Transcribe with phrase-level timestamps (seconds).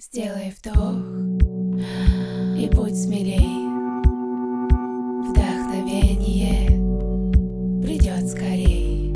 [0.00, 0.94] Сделай вдох
[2.56, 3.66] и будь смелей.
[5.28, 6.68] Вдохновение
[7.82, 9.12] придет скорей.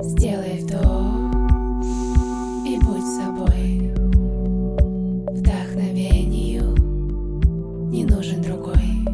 [0.00, 1.34] Сделай вдох
[2.66, 3.92] и будь собой.
[5.36, 6.74] Вдохновению
[7.90, 9.04] не нужен другой.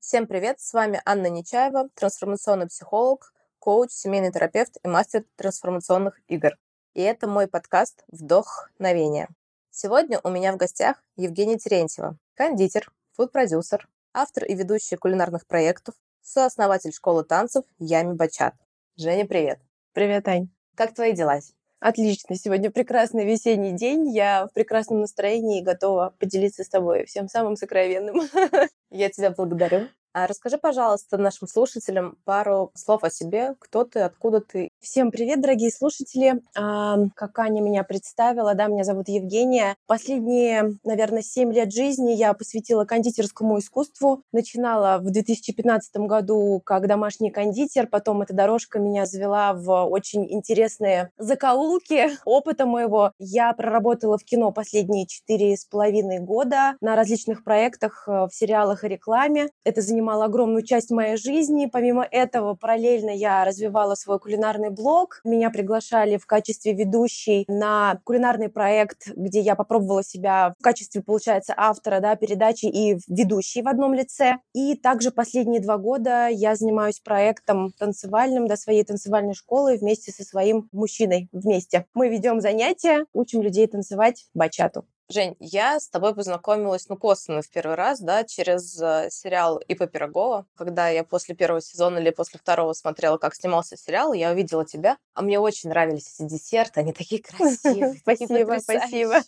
[0.00, 6.56] Всем привет, с вами Анна Нечаева, трансформационный психолог, коуч, семейный терапевт и мастер трансформационных игр.
[6.94, 9.28] И это мой подкаст «Вдохновение».
[9.70, 16.92] Сегодня у меня в гостях Евгения Терентьева, кондитер, фуд-продюсер, автор и ведущий кулинарных проектов, сооснователь
[16.92, 18.54] школы танцев Ями Бачат.
[18.96, 19.60] Женя, привет.
[19.92, 20.48] Привет, Ань.
[20.74, 21.40] Как твои дела?
[21.80, 22.34] Отлично.
[22.34, 24.08] Сегодня прекрасный весенний день.
[24.10, 28.28] Я в прекрасном настроении и готова поделиться с тобой всем самым сокровенным.
[28.90, 29.88] Я тебя благодарю.
[30.14, 33.54] А расскажи, пожалуйста, нашим слушателям пару слов о себе.
[33.58, 34.70] Кто ты, откуда ты?
[34.80, 36.40] Всем привет, дорогие слушатели.
[36.56, 39.76] А, как Аня меня представила, да, меня зовут Евгения.
[39.86, 44.22] Последние, наверное, 7 лет жизни я посвятила кондитерскому искусству.
[44.32, 51.10] Начинала в 2015 году как домашний кондитер, потом эта дорожка меня завела в очень интересные
[51.18, 53.12] закоулки опыта моего.
[53.18, 58.84] Я проработала в кино последние четыре с половиной года на различных проектах э, в сериалах
[58.84, 59.50] и рекламе.
[59.64, 61.66] Это занимало занимала огромную часть моей жизни.
[61.66, 65.20] Помимо этого, параллельно я развивала свой кулинарный блог.
[65.24, 71.52] Меня приглашали в качестве ведущей на кулинарный проект, где я попробовала себя в качестве, получается,
[71.56, 74.36] автора да, передачи и ведущей в одном лице.
[74.54, 80.12] И также последние два года я занимаюсь проектом танцевальным, до да, своей танцевальной школы вместе
[80.12, 81.86] со своим мужчиной вместе.
[81.92, 84.84] Мы ведем занятия, учим людей танцевать бачату.
[85.10, 89.86] Жень, я с тобой познакомилась, ну, косвенно в первый раз, да, через э, сериал Ипа
[89.86, 90.46] Пирогова.
[90.54, 94.98] Когда я после первого сезона или после второго смотрела, как снимался сериал, я увидела тебя,
[95.14, 97.94] а мне очень нравились эти десерты, они такие красивые.
[98.02, 99.22] Спасибо, спасибо.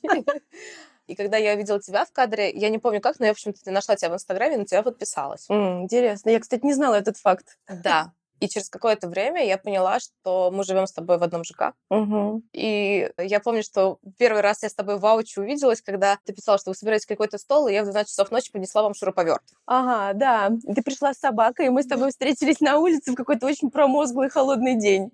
[1.07, 3.71] И когда я увидела тебя в кадре, я не помню как, но я, в общем-то,
[3.71, 5.47] нашла тебя в Инстаграме, на тебя подписалась.
[5.83, 6.29] интересно.
[6.29, 7.59] Я, кстати, не знала этот факт.
[7.69, 8.13] Да.
[8.41, 11.75] И через какое-то время я поняла, что мы живем с тобой в одном ЖК.
[11.91, 12.43] Угу.
[12.53, 16.59] И я помню, что первый раз я с тобой в Ауче увиделась, когда ты писала,
[16.59, 19.43] что вы собираетесь какой-то стол, и я в 12 часов ночи понесла вам шуруповерт.
[19.67, 20.51] Ага, да.
[20.75, 24.31] Ты пришла с собакой, и мы с тобой встретились на улице в какой-то очень промозглый
[24.31, 25.11] холодный день.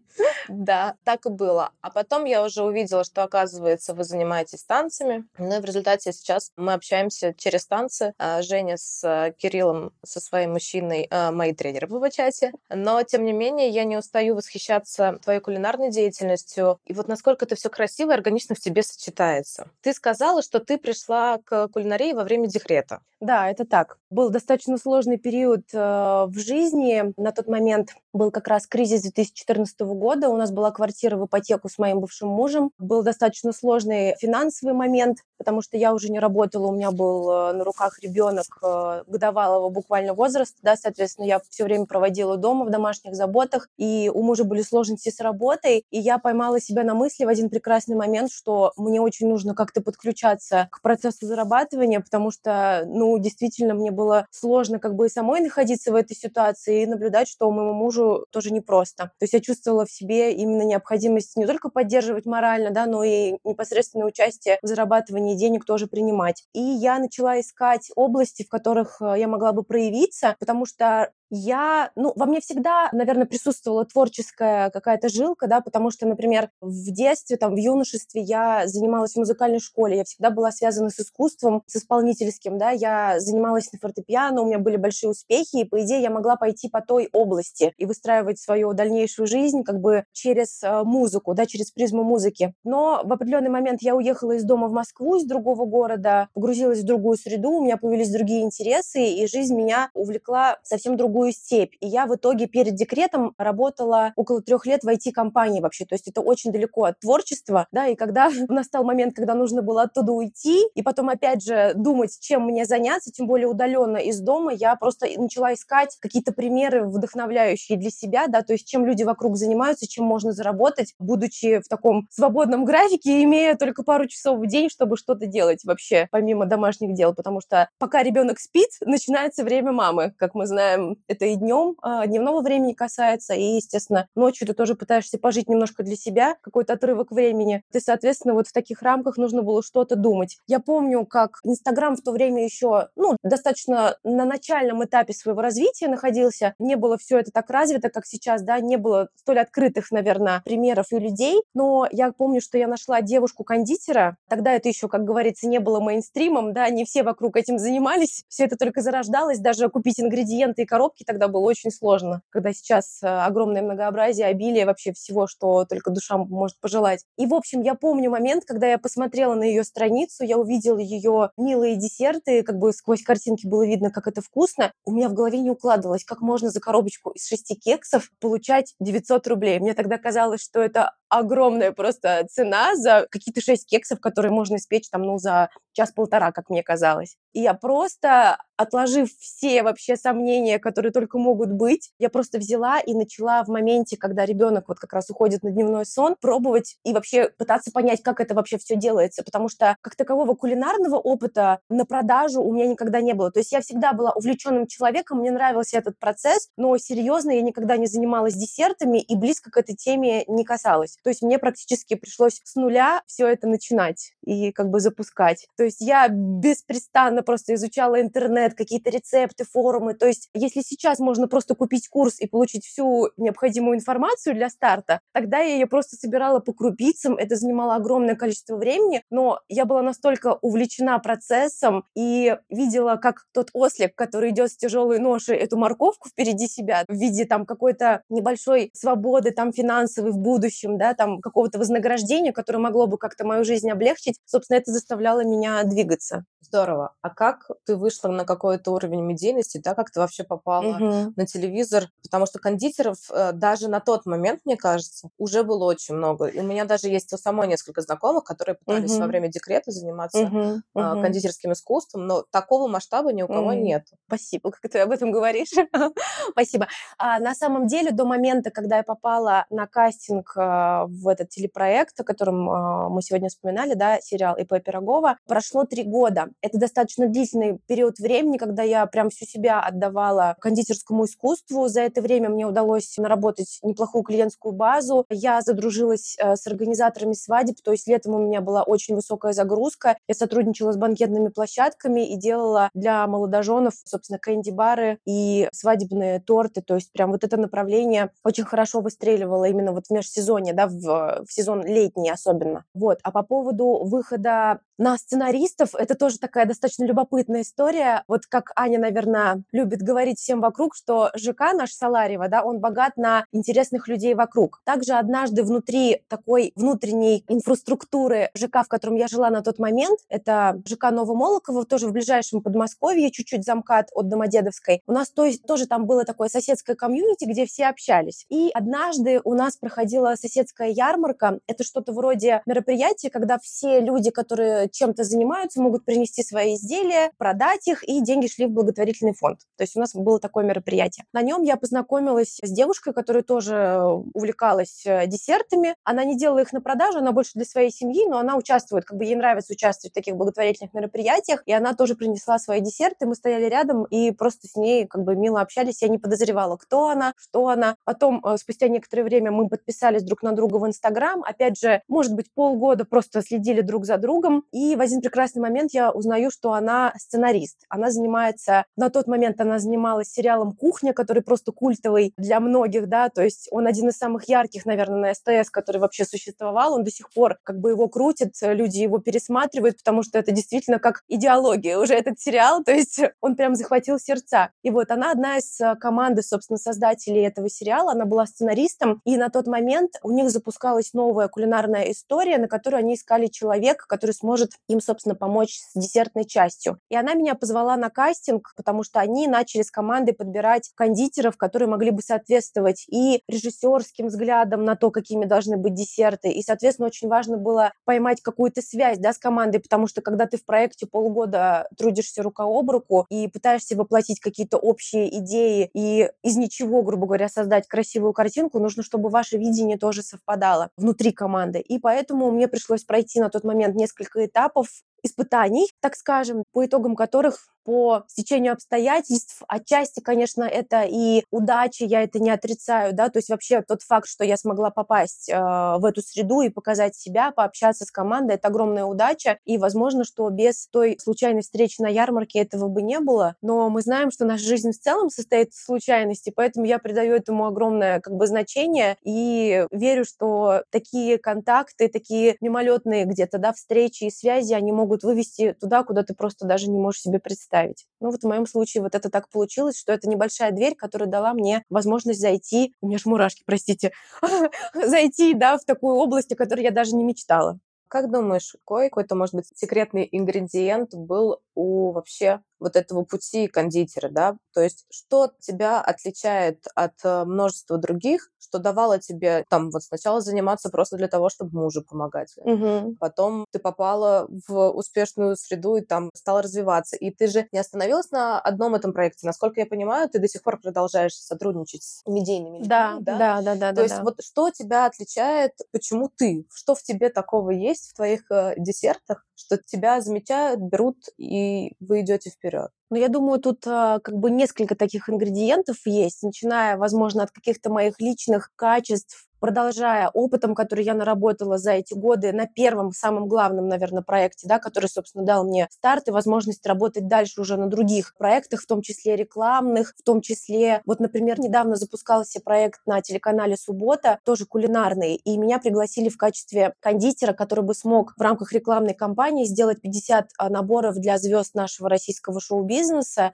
[0.48, 1.70] Да, так и было.
[1.80, 5.26] А потом я уже увидела, что, оказывается, вы занимаетесь танцами.
[5.38, 8.14] Ну и в результате сейчас мы общаемся через танцы.
[8.18, 12.52] А, Женя с Кириллом, со своим мужчиной, а, мои тренеры в чате.
[12.70, 16.78] Но, тем не менее, я не устаю восхищаться твоей кулинарной деятельностью.
[16.84, 19.70] И вот насколько это все красиво и органично в тебе сочетается.
[19.80, 23.00] Ты сказала, что ты пришла к кулинарии во время декрета.
[23.20, 23.98] Да, это так.
[24.10, 27.14] Был достаточно сложный период э, в жизни.
[27.16, 30.28] На тот момент был как раз кризис 2014 года.
[30.28, 32.72] У нас была квартира в ипотеку с моим бывшим мужем.
[32.78, 37.52] Был достаточно сложный финансовый момент, потому что я уже не работала, у меня был э,
[37.52, 42.70] на руках ребенок э, годовалого буквально возраста, да, соответственно, я все время проводила дома в
[43.06, 47.24] домашних заботах, и у мужа были сложности с работой, и я поймала себя на мысли
[47.24, 52.84] в один прекрасный момент, что мне очень нужно как-то подключаться к процессу зарабатывания, потому что,
[52.86, 57.28] ну, действительно, мне было сложно как бы и самой находиться в этой ситуации и наблюдать,
[57.28, 59.04] что моему мужу тоже непросто.
[59.18, 63.36] То есть я чувствовала в себе именно необходимость не только поддерживать морально, да, но и
[63.44, 66.44] непосредственное участие в зарабатывании денег тоже принимать.
[66.52, 71.90] И я начала искать области, в которых э, я могла бы проявиться, потому что я,
[71.96, 77.36] ну, во мне всегда, наверное, присутствовала творческая какая-то жилка, да, потому что, например, в детстве,
[77.36, 81.76] там, в юношестве я занималась в музыкальной школе, я всегда была связана с искусством, с
[81.76, 86.10] исполнительским, да, я занималась на фортепиано, у меня были большие успехи, и, по идее, я
[86.10, 91.34] могла пойти по той области и выстраивать свою дальнейшую жизнь как бы через э, музыку,
[91.34, 92.54] да, через призму музыки.
[92.64, 96.84] Но в определенный момент я уехала из дома в Москву, из другого города, погрузилась в
[96.84, 101.72] другую среду, у меня появились другие интересы, и жизнь меня увлекла совсем другой другую степь.
[101.80, 105.86] И я в итоге перед декретом работала около трех лет в IT-компании вообще.
[105.86, 109.82] То есть это очень далеко от творчества, да, и когда настал момент, когда нужно было
[109.82, 114.52] оттуда уйти, и потом опять же думать, чем мне заняться, тем более удаленно из дома,
[114.52, 119.36] я просто начала искать какие-то примеры вдохновляющие для себя, да, то есть чем люди вокруг
[119.36, 124.68] занимаются, чем можно заработать, будучи в таком свободном графике, имея только пару часов в день,
[124.68, 130.12] чтобы что-то делать вообще, помимо домашних дел, потому что пока ребенок спит, начинается время мамы,
[130.18, 134.74] как мы знаем Это и днем, а, дневного времени касается, и, естественно, ночью ты тоже
[134.74, 137.62] пытаешься пожить немножко для себя, какой-то отрывок времени.
[137.70, 140.38] Ты, соответственно, вот в таких рамках нужно было что-то думать.
[140.46, 145.88] Я помню, как Инстаграм в то время еще, ну, достаточно на начальном этапе своего развития
[145.88, 146.54] находился.
[146.58, 150.86] Не было все это так развито, как сейчас, да, не было столь открытых, наверное, примеров
[150.90, 151.42] и людей.
[151.54, 154.16] Но я помню, что я нашла девушку-кондитера.
[154.28, 158.24] Тогда это еще, как говорится, не было мейнстримом, да, не все вокруг этим занимались.
[158.28, 159.38] Все это только зарождалось.
[159.38, 162.22] Даже купить ингредиенты и коробки тогда было очень сложно.
[162.30, 167.04] Когда сейчас э, огромное многообразие, обилие вообще всего, что только душа может пожелать.
[167.16, 171.30] И, в общем, я помню момент, когда я посмотрела на ее страницу, я увидела ее
[171.36, 174.72] милые десерты, как бы сквозь картинки было видно, как это вкусно.
[174.84, 179.26] У меня в голове не укладывалось, как можно за коробочку из шести кексов получать 900
[179.26, 179.58] рублей.
[179.58, 184.88] Мне тогда казалось, что это огромная просто цена за какие-то шесть кексов, которые можно испечь
[184.90, 187.16] там, ну, за час-полтора, как мне казалось.
[187.32, 192.94] И я просто, отложив все вообще сомнения, которые только могут быть, я просто взяла и
[192.94, 197.30] начала в моменте, когда ребенок вот как раз уходит на дневной сон, пробовать и вообще
[197.38, 202.42] пытаться понять, как это вообще все делается, потому что как такового кулинарного опыта на продажу
[202.42, 203.30] у меня никогда не было.
[203.30, 207.76] То есть я всегда была увлеченным человеком, мне нравился этот процесс, но серьезно я никогда
[207.76, 210.96] не занималась десертами и близко к этой теме не касалась.
[211.02, 215.48] То есть мне практически пришлось с нуля все это начинать и как бы запускать.
[215.56, 219.94] То есть я беспрестанно просто изучала интернет, какие-то рецепты, форумы.
[219.94, 225.00] То есть если сейчас можно просто купить курс и получить всю необходимую информацию для старта,
[225.12, 229.82] тогда я ее просто собирала по крупицам, это занимало огромное количество времени, но я была
[229.82, 236.08] настолько увлечена процессом и видела, как тот ослик, который идет с тяжелой ношей, эту морковку
[236.08, 241.58] впереди себя в виде там какой-то небольшой свободы там финансовой в будущем, да, там какого-то
[241.58, 246.24] вознаграждения, которое могло бы как-то мою жизнь облегчить, собственно, это заставляло меня двигаться.
[246.40, 246.94] Здорово.
[247.02, 251.12] А как ты вышла на какой-то уровень медийности, да, как ты вообще попала Мгм.
[251.16, 251.88] на телевизор?
[252.02, 256.26] Потому что кондитеров э, даже на тот момент, мне кажется, уже было очень много.
[256.26, 259.08] И у меня даже есть у самой несколько знакомых, которые пытались во Мгм.
[259.08, 260.62] время декрета заниматься Мгм.
[261.00, 263.62] кондитерским искусством, но такого масштаба ни у кого Мгм.
[263.64, 263.86] нет.
[264.06, 265.50] Спасибо, как ты об этом говоришь.
[266.32, 266.68] Спасибо.
[266.98, 271.98] А, на самом деле, до момента, когда я попала на кастинг а, в этот телепроект,
[272.00, 276.28] о котором а, мы сегодня вспоминали, да, сериал ИП Пирогова, прошло три года.
[276.40, 281.68] Это достаточно длительный период времени, когда я прям всю себя отдавала кондитерскому искусству.
[281.68, 285.04] За это время мне удалось наработать неплохую клиентскую базу.
[285.10, 289.96] Я задружилась э, с организаторами свадеб, то есть летом у меня была очень высокая загрузка.
[290.08, 296.62] Я сотрудничала с банкетными площадками и делала для молодоженов, собственно, кэнди-бары и свадебные торты.
[296.62, 301.24] То есть прям вот это направление очень хорошо выстреливало именно вот в межсезонье, да, в,
[301.24, 302.64] в сезон летний особенно.
[302.74, 302.98] Вот.
[303.02, 308.04] А по поводу выхода на сценаристов, это тоже такая достаточно любопытная история.
[308.08, 312.96] Вот как Аня, наверное, любит говорить всем вокруг, что ЖК наш Саларева, да, он богат
[312.96, 314.60] на интересных людей вокруг.
[314.64, 320.60] Также однажды внутри такой внутренней инфраструктуры ЖК, в котором я жила на тот момент, это
[320.66, 324.82] ЖК Новомолоково, тоже в ближайшем Подмосковье, чуть-чуть замкат от Домодедовской.
[324.86, 328.26] У нас то есть, тоже там было такое соседское комьюнити, где все общались.
[328.28, 331.38] И однажды у нас проходила соседская ярмарка.
[331.46, 337.66] Это что-то вроде мероприятия, когда все люди, которые чем-то занимаются, могут принести свои изделия, продать
[337.68, 339.40] их, и деньги шли в благотворительный фонд.
[339.56, 341.04] То есть у нас было такое мероприятие.
[341.12, 343.82] На нем я познакомилась с девушкой, которая тоже
[344.14, 345.74] увлекалась э, десертами.
[345.84, 348.98] Она не делала их на продажу, она больше для своей семьи, но она участвует, как
[348.98, 353.14] бы ей нравится участвовать в таких благотворительных мероприятиях, и она тоже принесла свои десерты, мы
[353.14, 357.12] стояли рядом и просто с ней как бы мило общались, я не подозревала, кто она,
[357.16, 357.76] что она.
[357.84, 362.14] Потом, э, спустя некоторое время, мы подписались друг на друга в Инстаграм, опять же, может
[362.14, 366.54] быть, полгода просто следили друг за другом, и в один прекрасный момент я узнаю, что
[366.54, 367.58] она сценарист.
[367.68, 373.10] Она занимается, на тот момент она занималась сериалом «Кухня», который просто культовый для многих, да,
[373.10, 376.90] то есть он один из самых ярких, наверное, на СТС, который вообще существовал, он до
[376.90, 381.76] сих пор как бы его крутит, люди его пересматривают, потому что это действительно как идеология
[381.78, 384.52] уже этот сериал, то есть он прям захватил сердца.
[384.62, 389.18] И вот она одна из э, команды, собственно, создателей этого сериала, она была сценаристом, и
[389.18, 394.12] на тот момент у них запускалась новая кулинарная история, на которую они искали человека, который
[394.12, 396.78] сможет им, собственно, помочь с десертной частью.
[396.90, 401.68] И она меня позвала на кастинг, потому что они начали с командой подбирать кондитеров, которые
[401.68, 406.30] могли бы соответствовать и режиссерским взглядам на то, какими должны быть десерты.
[406.30, 410.36] И, соответственно, очень важно было поймать какую-то связь да, с командой, потому что когда ты
[410.36, 416.36] в проекте полгода трудишься рука об руку и пытаешься воплотить какие-то общие идеи и из
[416.36, 421.60] ничего, грубо говоря, создать красивую картинку, нужно, чтобы ваше видение тоже совпадало внутри команды.
[421.60, 424.68] И поэтому мне пришлось пройти на тот момент несколько этапов этапов
[425.02, 429.42] испытаний, так скажем, по итогам которых по стечению обстоятельств.
[429.48, 434.08] Отчасти, конечно, это и удача, я это не отрицаю, да, то есть вообще тот факт,
[434.08, 438.48] что я смогла попасть э, в эту среду и показать себя, пообщаться с командой, это
[438.48, 443.34] огромная удача, и возможно, что без той случайной встречи на ярмарке этого бы не было,
[443.42, 447.46] но мы знаем, что наша жизнь в целом состоит из случайностей, поэтому я придаю этому
[447.46, 454.10] огромное как бы значение и верю, что такие контакты, такие мимолетные где-то, да, встречи и
[454.10, 457.86] связи, они могут вывести туда, куда ты просто даже не можешь себе представить.
[458.00, 461.34] Ну вот в моем случае вот это так получилось, что это небольшая дверь, которая дала
[461.34, 463.92] мне возможность зайти, у меня же мурашки, простите,
[464.74, 467.58] зайти, да, в такую область, о которой я даже не мечтала.
[467.88, 474.08] Как думаешь, какой какой-то, может быть, секретный ингредиент был у вообще вот этого пути кондитера,
[474.08, 474.36] да?
[474.52, 480.20] То есть что тебя отличает от э, множества других, что давало тебе там вот сначала
[480.20, 482.96] заниматься просто для того, чтобы мужу помогать, угу.
[482.98, 488.10] потом ты попала в успешную среду и там стала развиваться, и ты же не остановилась
[488.10, 489.26] на одном этом проекте.
[489.26, 492.98] Насколько я понимаю, ты до сих пор продолжаешь сотрудничать с медийными людьми, да?
[493.00, 493.70] Да, да, да, да.
[493.70, 494.02] То да, есть да.
[494.02, 499.25] вот что тебя отличает, почему ты, что в тебе такого есть в твоих э, десертах,
[499.36, 502.70] что тебя замечают, берут и вы идете вперед?
[502.88, 507.68] Ну, я думаю, тут а, как бы несколько таких ингредиентов есть, начиная, возможно, от каких-то
[507.68, 513.68] моих личных качеств, продолжая опытом, который я наработала за эти годы на первом, самом главном,
[513.68, 518.14] наверное, проекте, да, который, собственно, дал мне старт и возможность работать дальше уже на других
[518.16, 523.56] проектах, в том числе рекламных, в том числе, вот, например, недавно запускался проект на телеканале
[523.56, 528.94] «Суббота», тоже кулинарный, и меня пригласили в качестве кондитера, который бы смог в рамках рекламной
[528.94, 532.75] кампании сделать 50 а, наборов для звезд нашего российского шоу-бизнеса,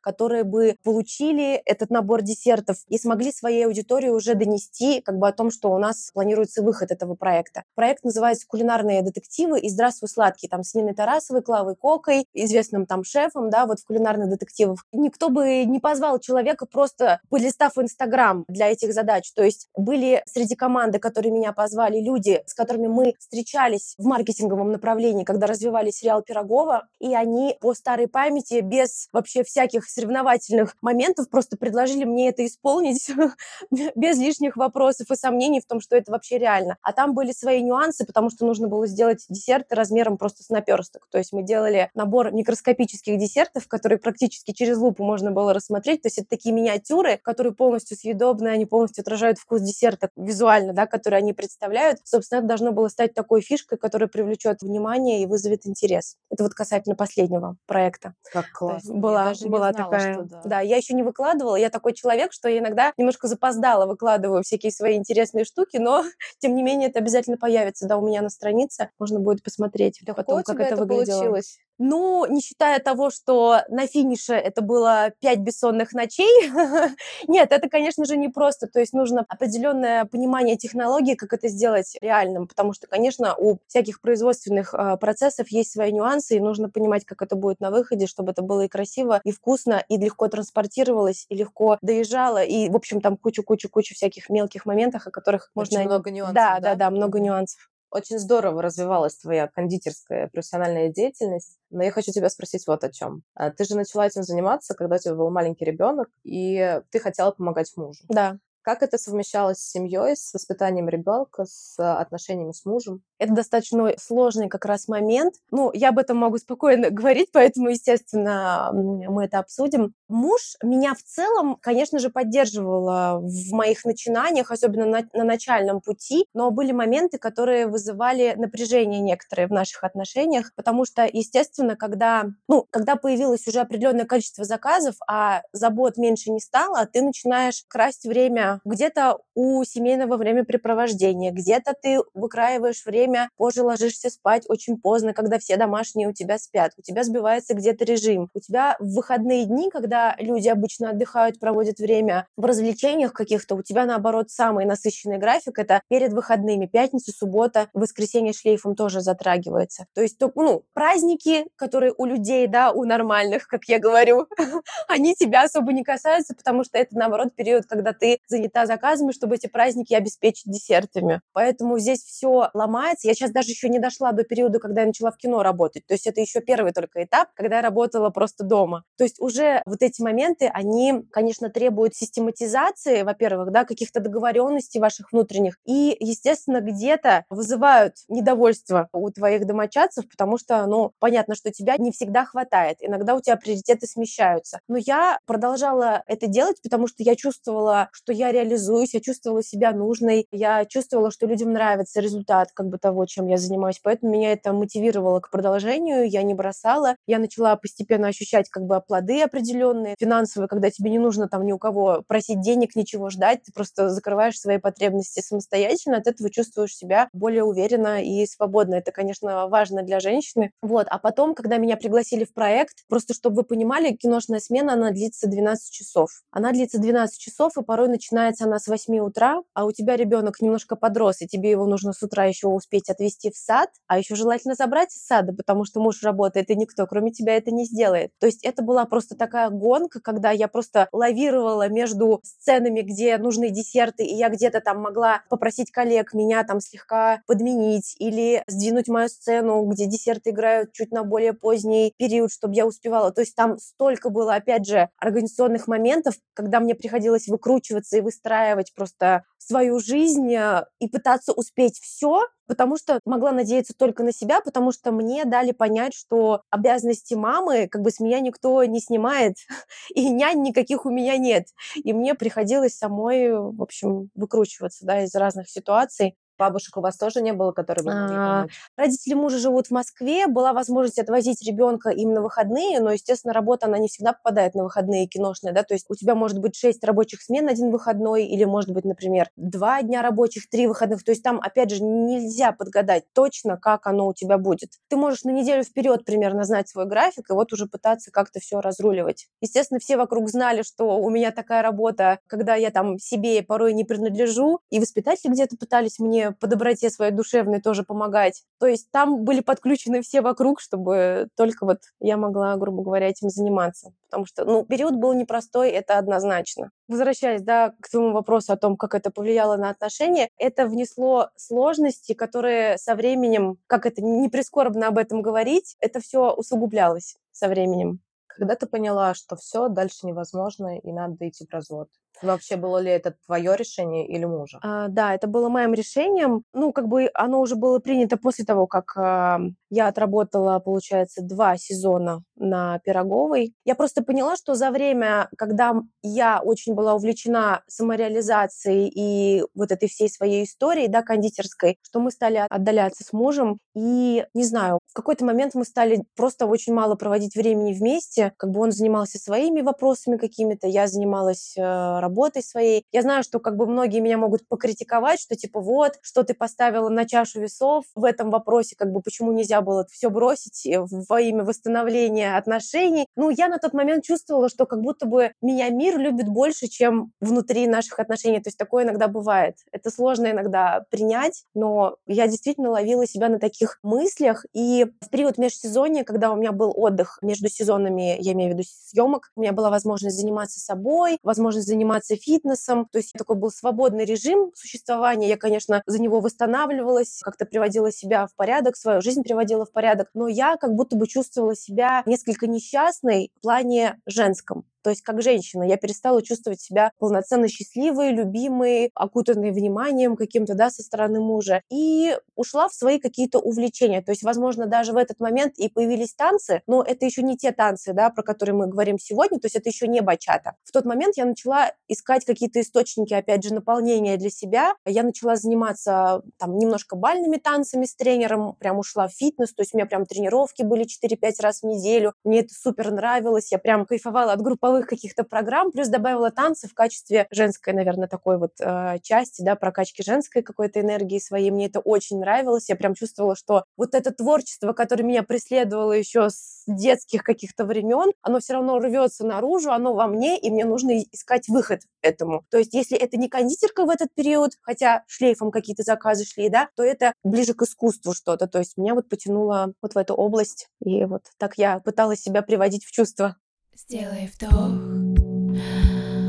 [0.01, 5.33] которые бы получили этот набор десертов и смогли своей аудитории уже донести как бы о
[5.33, 7.65] том, что у нас планируется выход этого проекта.
[7.75, 13.05] Проект называется «Кулинарные детективы» и «Здравствуй, сладкий», там с Ниной Тарасовой, Клавой Кокой, известным там
[13.05, 14.85] шефом, да, вот в «Кулинарных детективах».
[14.93, 19.33] Никто бы не позвал человека просто полистав Инстаграм для этих задач.
[19.33, 24.71] То есть были среди команды, которые меня позвали, люди, с которыми мы встречались в маркетинговом
[24.71, 31.29] направлении, когда развивали сериал Пирогова, и они по старой памяти, без вообще всяких соревновательных моментов,
[31.31, 33.11] просто предложили мне это исполнить
[33.71, 36.77] без лишних вопросов и сомнений в том, что это вообще реально.
[36.83, 41.09] А там были свои нюансы, потому что нужно было сделать десерты размером просто с наперсток.
[41.11, 46.03] То есть мы делали набор микроскопических десертов, которые практически через лупу можно было рассмотреть.
[46.03, 50.87] То есть это такие миниатюры, которые полностью съедобны, они полностью отражают вкус десерта визуально, да,
[50.87, 52.01] который они представляют.
[52.05, 56.17] Собственно, это должно было стать такой фишкой, которая привлечет внимание и вызовет интерес.
[56.31, 58.15] Это вот касательно последнего проекта.
[58.33, 58.95] Как классно.
[58.95, 60.15] Была, была знала, такая.
[60.15, 60.43] Что, да.
[60.45, 61.57] да, я еще не выкладывала.
[61.57, 66.05] Я такой человек, что я иногда немножко запоздала выкладываю всякие свои интересные штуки, штуки, но
[66.39, 70.15] тем не менее это обязательно появится, да, у меня на странице, можно будет посмотреть да
[70.15, 71.19] потом, как это, это выглядело.
[71.19, 71.59] Получилось?
[71.79, 76.51] Ну, не считая того, что на финише это было пять бессонных ночей,
[77.29, 78.67] нет, это, конечно же, не просто.
[78.67, 84.01] То есть нужно определенное понимание технологии, как это сделать реальным, потому что, конечно, у всяких
[84.01, 88.33] производственных э, процессов есть свои нюансы, и нужно понимать, как это будет на выходе, чтобы
[88.33, 93.01] это было и красиво, и вкусно, и легко транспортировалось, и легко доезжало, и, в общем,
[93.01, 95.91] там кучу-кучу-кучу всяких мелких моментов, о которых Очень можно...
[95.91, 96.55] много нюансов, да?
[96.55, 97.72] Да, да, да, много нюансов.
[97.93, 101.59] Очень здорово развивалась твоя кондитерская профессиональная деятельность.
[101.69, 103.23] Но я хочу тебя спросить вот о чем.
[103.35, 107.33] А, ты же начала этим заниматься, когда у тебя был маленький ребенок, и ты хотела
[107.33, 108.03] помогать мужу.
[108.09, 108.39] Да.
[108.63, 113.03] Как это совмещалось с семьей, с воспитанием ребенка, с отношениями с мужем?
[113.19, 115.35] Это достаточно сложный как раз момент.
[115.51, 119.95] Ну, я об этом могу спокойно говорить, поэтому, естественно, мы это обсудим.
[120.09, 126.27] Муж меня в целом, конечно же, поддерживал в моих начинаниях, особенно на, на начальном пути,
[126.35, 132.67] но были моменты, которые вызывали напряжение некоторые в наших отношениях, потому что, естественно, когда, ну,
[132.71, 138.52] когда появилось уже определенное количество заказов, а забот меньше не стало, ты начинаешь красть время
[138.65, 145.57] где-то у семейного времяпрепровождения, где-то ты выкраиваешь время, позже ложишься спать очень поздно, когда все
[145.57, 150.15] домашние у тебя спят, у тебя сбивается где-то режим, у тебя в выходные дни, когда
[150.19, 155.83] люди обычно отдыхают, проводят время в развлечениях каких-то, у тебя, наоборот, самый насыщенный график— это
[155.89, 159.87] перед выходными, пятница, суббота, воскресенье шлейфом тоже затрагивается.
[159.95, 164.27] То есть, ну, праздники, которые у людей, да, у нормальных, как я говорю,
[164.89, 169.13] они тебя особо не касаются, потому что это, наоборот, период, когда ты занимаешься занята заказами,
[169.13, 171.21] чтобы эти праздники обеспечить десертами.
[171.33, 173.09] Поэтому здесь все ломается.
[173.09, 175.87] Я сейчас даже еще не дошла до периода, когда я начала в кино работать.
[175.87, 178.85] То есть это еще первый только этап, когда я работала просто дома.
[178.99, 185.13] То есть уже вот эти моменты, они, конечно, требуют систематизации, во-первых, да, каких-то договоренностей ваших
[185.13, 185.57] внутренних.
[185.65, 191.93] И, естественно, где-то вызывают недовольство у твоих домочадцев, потому что, ну, понятно, что тебя не
[191.93, 192.79] всегда хватает.
[192.81, 194.61] Иногда у тебя приоритеты смещаются.
[194.69, 199.73] Но я продолжала это делать, потому что я чувствовала, что я реализуюсь, я чувствовала себя
[199.73, 203.81] нужной, я чувствовала, что людям нравится результат как бы того, чем я занимаюсь.
[203.83, 206.97] Поэтому меня это мотивировало к продолжению, я не бросала.
[207.07, 211.53] Я начала постепенно ощущать как бы плоды определенные, финансовые, когда тебе не нужно там ни
[211.53, 216.75] у кого просить денег, ничего ждать, ты просто закрываешь свои потребности самостоятельно, от этого чувствуешь
[216.75, 218.77] себя более уверенно и свободно.
[218.77, 220.53] Это, конечно, важно для женщины.
[220.63, 220.87] Вот.
[220.89, 225.29] А потом, когда меня пригласили в проект, просто чтобы вы понимали, киношная смена, она длится
[225.29, 226.11] 12 часов.
[226.31, 227.89] Она длится 12 часов, и порой
[228.23, 231.93] начинается она с 8 утра, а у тебя ребенок немножко подрос, и тебе его нужно
[231.93, 235.81] с утра еще успеть отвезти в сад, а еще желательно забрать из сада, потому что
[235.81, 238.11] муж работает, и никто, кроме тебя, это не сделает.
[238.19, 243.51] То есть это была просто такая гонка, когда я просто лавировала между сценами, где нужны
[243.51, 249.09] десерты, и я где-то там могла попросить коллег меня там слегка подменить или сдвинуть мою
[249.09, 253.13] сцену, где десерты играют чуть на более поздний период, чтобы я успевала.
[253.13, 258.75] То есть там столько было, опять же, организационных моментов, когда мне приходилось выкручиваться и выстраивать
[258.75, 264.41] просто свою жизнь э, и пытаться успеть все, потому что могла надеяться только на себя,
[264.41, 269.37] потому что мне дали понять, что обязанности мамы как бы с меня никто не снимает,
[269.95, 271.47] и нянь никаких у меня нет.
[271.75, 276.17] И мне приходилось самой, в общем, выкручиваться да, из разных ситуаций.
[276.39, 278.63] Бабушек у вас тоже не было, которые бы могли А, помочь?
[278.77, 283.67] Родители мужа живут в Москве, была возможность отвозить ребенка им на выходные, но, естественно, работа,
[283.67, 286.83] она не всегда попадает на выходные киношные, да, то есть у тебя может быть 6
[286.85, 291.23] рабочих смен один выходной, или может быть, например, 2 дня рабочих, 3 выходных, то есть
[291.23, 294.71] там, опять же, нельзя подгадать точно, как оно у тебя будет.
[294.89, 298.61] Ты можешь на неделю вперед примерно знать свой график, и вот уже пытаться как-то все
[298.61, 299.27] разруливать.
[299.41, 303.85] Естественно, все вокруг знали, что у меня такая работа, когда я там себе порой не
[303.85, 308.45] принадлежу, и воспитатели где-то пытались мне по доброте своей душевной тоже помогать.
[308.59, 313.29] То есть там были подключены все вокруг, чтобы только вот я могла, грубо говоря, этим
[313.29, 313.93] заниматься.
[314.05, 316.71] Потому что, ну, период был непростой, это однозначно.
[316.89, 322.13] Возвращаясь, да, к твоему вопросу о том, как это повлияло на отношения, это внесло сложности,
[322.13, 328.01] которые со временем, как это не прискорбно об этом говорить, это все усугублялось со временем.
[328.27, 331.89] Когда ты поняла, что все, дальше невозможно и надо идти в развод?
[332.23, 334.59] Вообще, было ли это твое решение или мужа?
[334.63, 336.43] А, да, это было моим решением.
[336.53, 341.57] Ну, как бы оно уже было принято после того, как а, я отработала, получается, два
[341.57, 343.55] сезона на Пироговой.
[343.65, 349.89] Я просто поняла, что за время, когда я очень была увлечена самореализацией и вот этой
[349.89, 353.59] всей своей историей, да, кондитерской, что мы стали отдаляться с мужем.
[353.75, 358.33] И, не знаю, в какой-то момент мы стали просто очень мало проводить времени вместе.
[358.37, 362.85] Как бы он занимался своими вопросами какими-то, я занималась э, работой своей.
[362.93, 366.91] Я знаю, что как бы многие меня могут покритиковать, что типа вот, что ты поставила
[366.91, 371.21] на чашу весов в этом вопросе, как бы почему нельзя было все бросить э, во
[371.21, 373.07] имя восстановления отношений.
[373.17, 377.13] Ну, я на тот момент чувствовала, что как будто бы меня мир любит больше, чем
[377.21, 378.41] внутри наших отношений.
[378.41, 379.57] То есть такое иногда бывает.
[379.73, 384.45] Это сложно иногда принять, но я действительно ловила себя на таких мыслях.
[384.53, 388.69] И в период межсезонья, когда у меня был отдых между сезонами, я имею в виду
[388.69, 392.87] съемок, у меня была возможность заниматься собой, возможность заниматься фитнесом.
[392.91, 395.29] То есть такой был свободный режим существования.
[395.29, 400.09] Я, конечно, за него восстанавливалась, как-то приводила себя в порядок, свою жизнь приводила в порядок.
[400.15, 404.65] Но я как будто бы чувствовала себя несколько несчастной в плане женском.
[404.83, 410.71] То есть как женщина я перестала чувствовать себя полноценно счастливой, любимой, окутанной вниманием каким-то, да,
[410.71, 411.63] со стороны мужа.
[411.71, 414.03] И ушла в свои какие-то увлечения.
[414.03, 417.53] То есть, возможно, даже в этот момент и появились танцы, но это еще не те
[417.53, 420.55] танцы, да, про которые мы говорим сегодня, то есть это еще не бачата.
[420.65, 424.75] В тот момент я начала искать какие-то источники, опять же, наполнения для себя.
[424.87, 429.75] Я начала заниматься там немножко бальными танцами с тренером, прям ушла в фитнес, то есть
[429.75, 432.15] у меня прям тренировки были 4-5 раз в неделю.
[432.25, 436.69] Мне это супер нравилось, я прям кайфовала от групповых групповых каких-то программ, плюс добавила танцы
[436.69, 441.51] в качестве женской, наверное, такой вот э, части, да, прокачки женской какой-то энергии своей.
[441.51, 442.69] Мне это очень нравилось.
[442.69, 448.13] Я прям чувствовала, что вот это творчество, которое меня преследовало еще с детских каких-то времен,
[448.23, 452.45] оно все равно рвется наружу, оно во мне, и мне нужно искать выход этому.
[452.51, 456.69] То есть, если это не кондитерка в этот период, хотя шлейфом какие-то заказы шли, да,
[456.77, 458.47] то это ближе к искусству что-то.
[458.47, 462.43] То есть меня вот потянуло вот в эту область, и вот так я пыталась себя
[462.43, 463.37] приводить в чувство.
[463.75, 464.73] Сделай вдох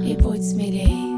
[0.05, 1.13] и будь смелей.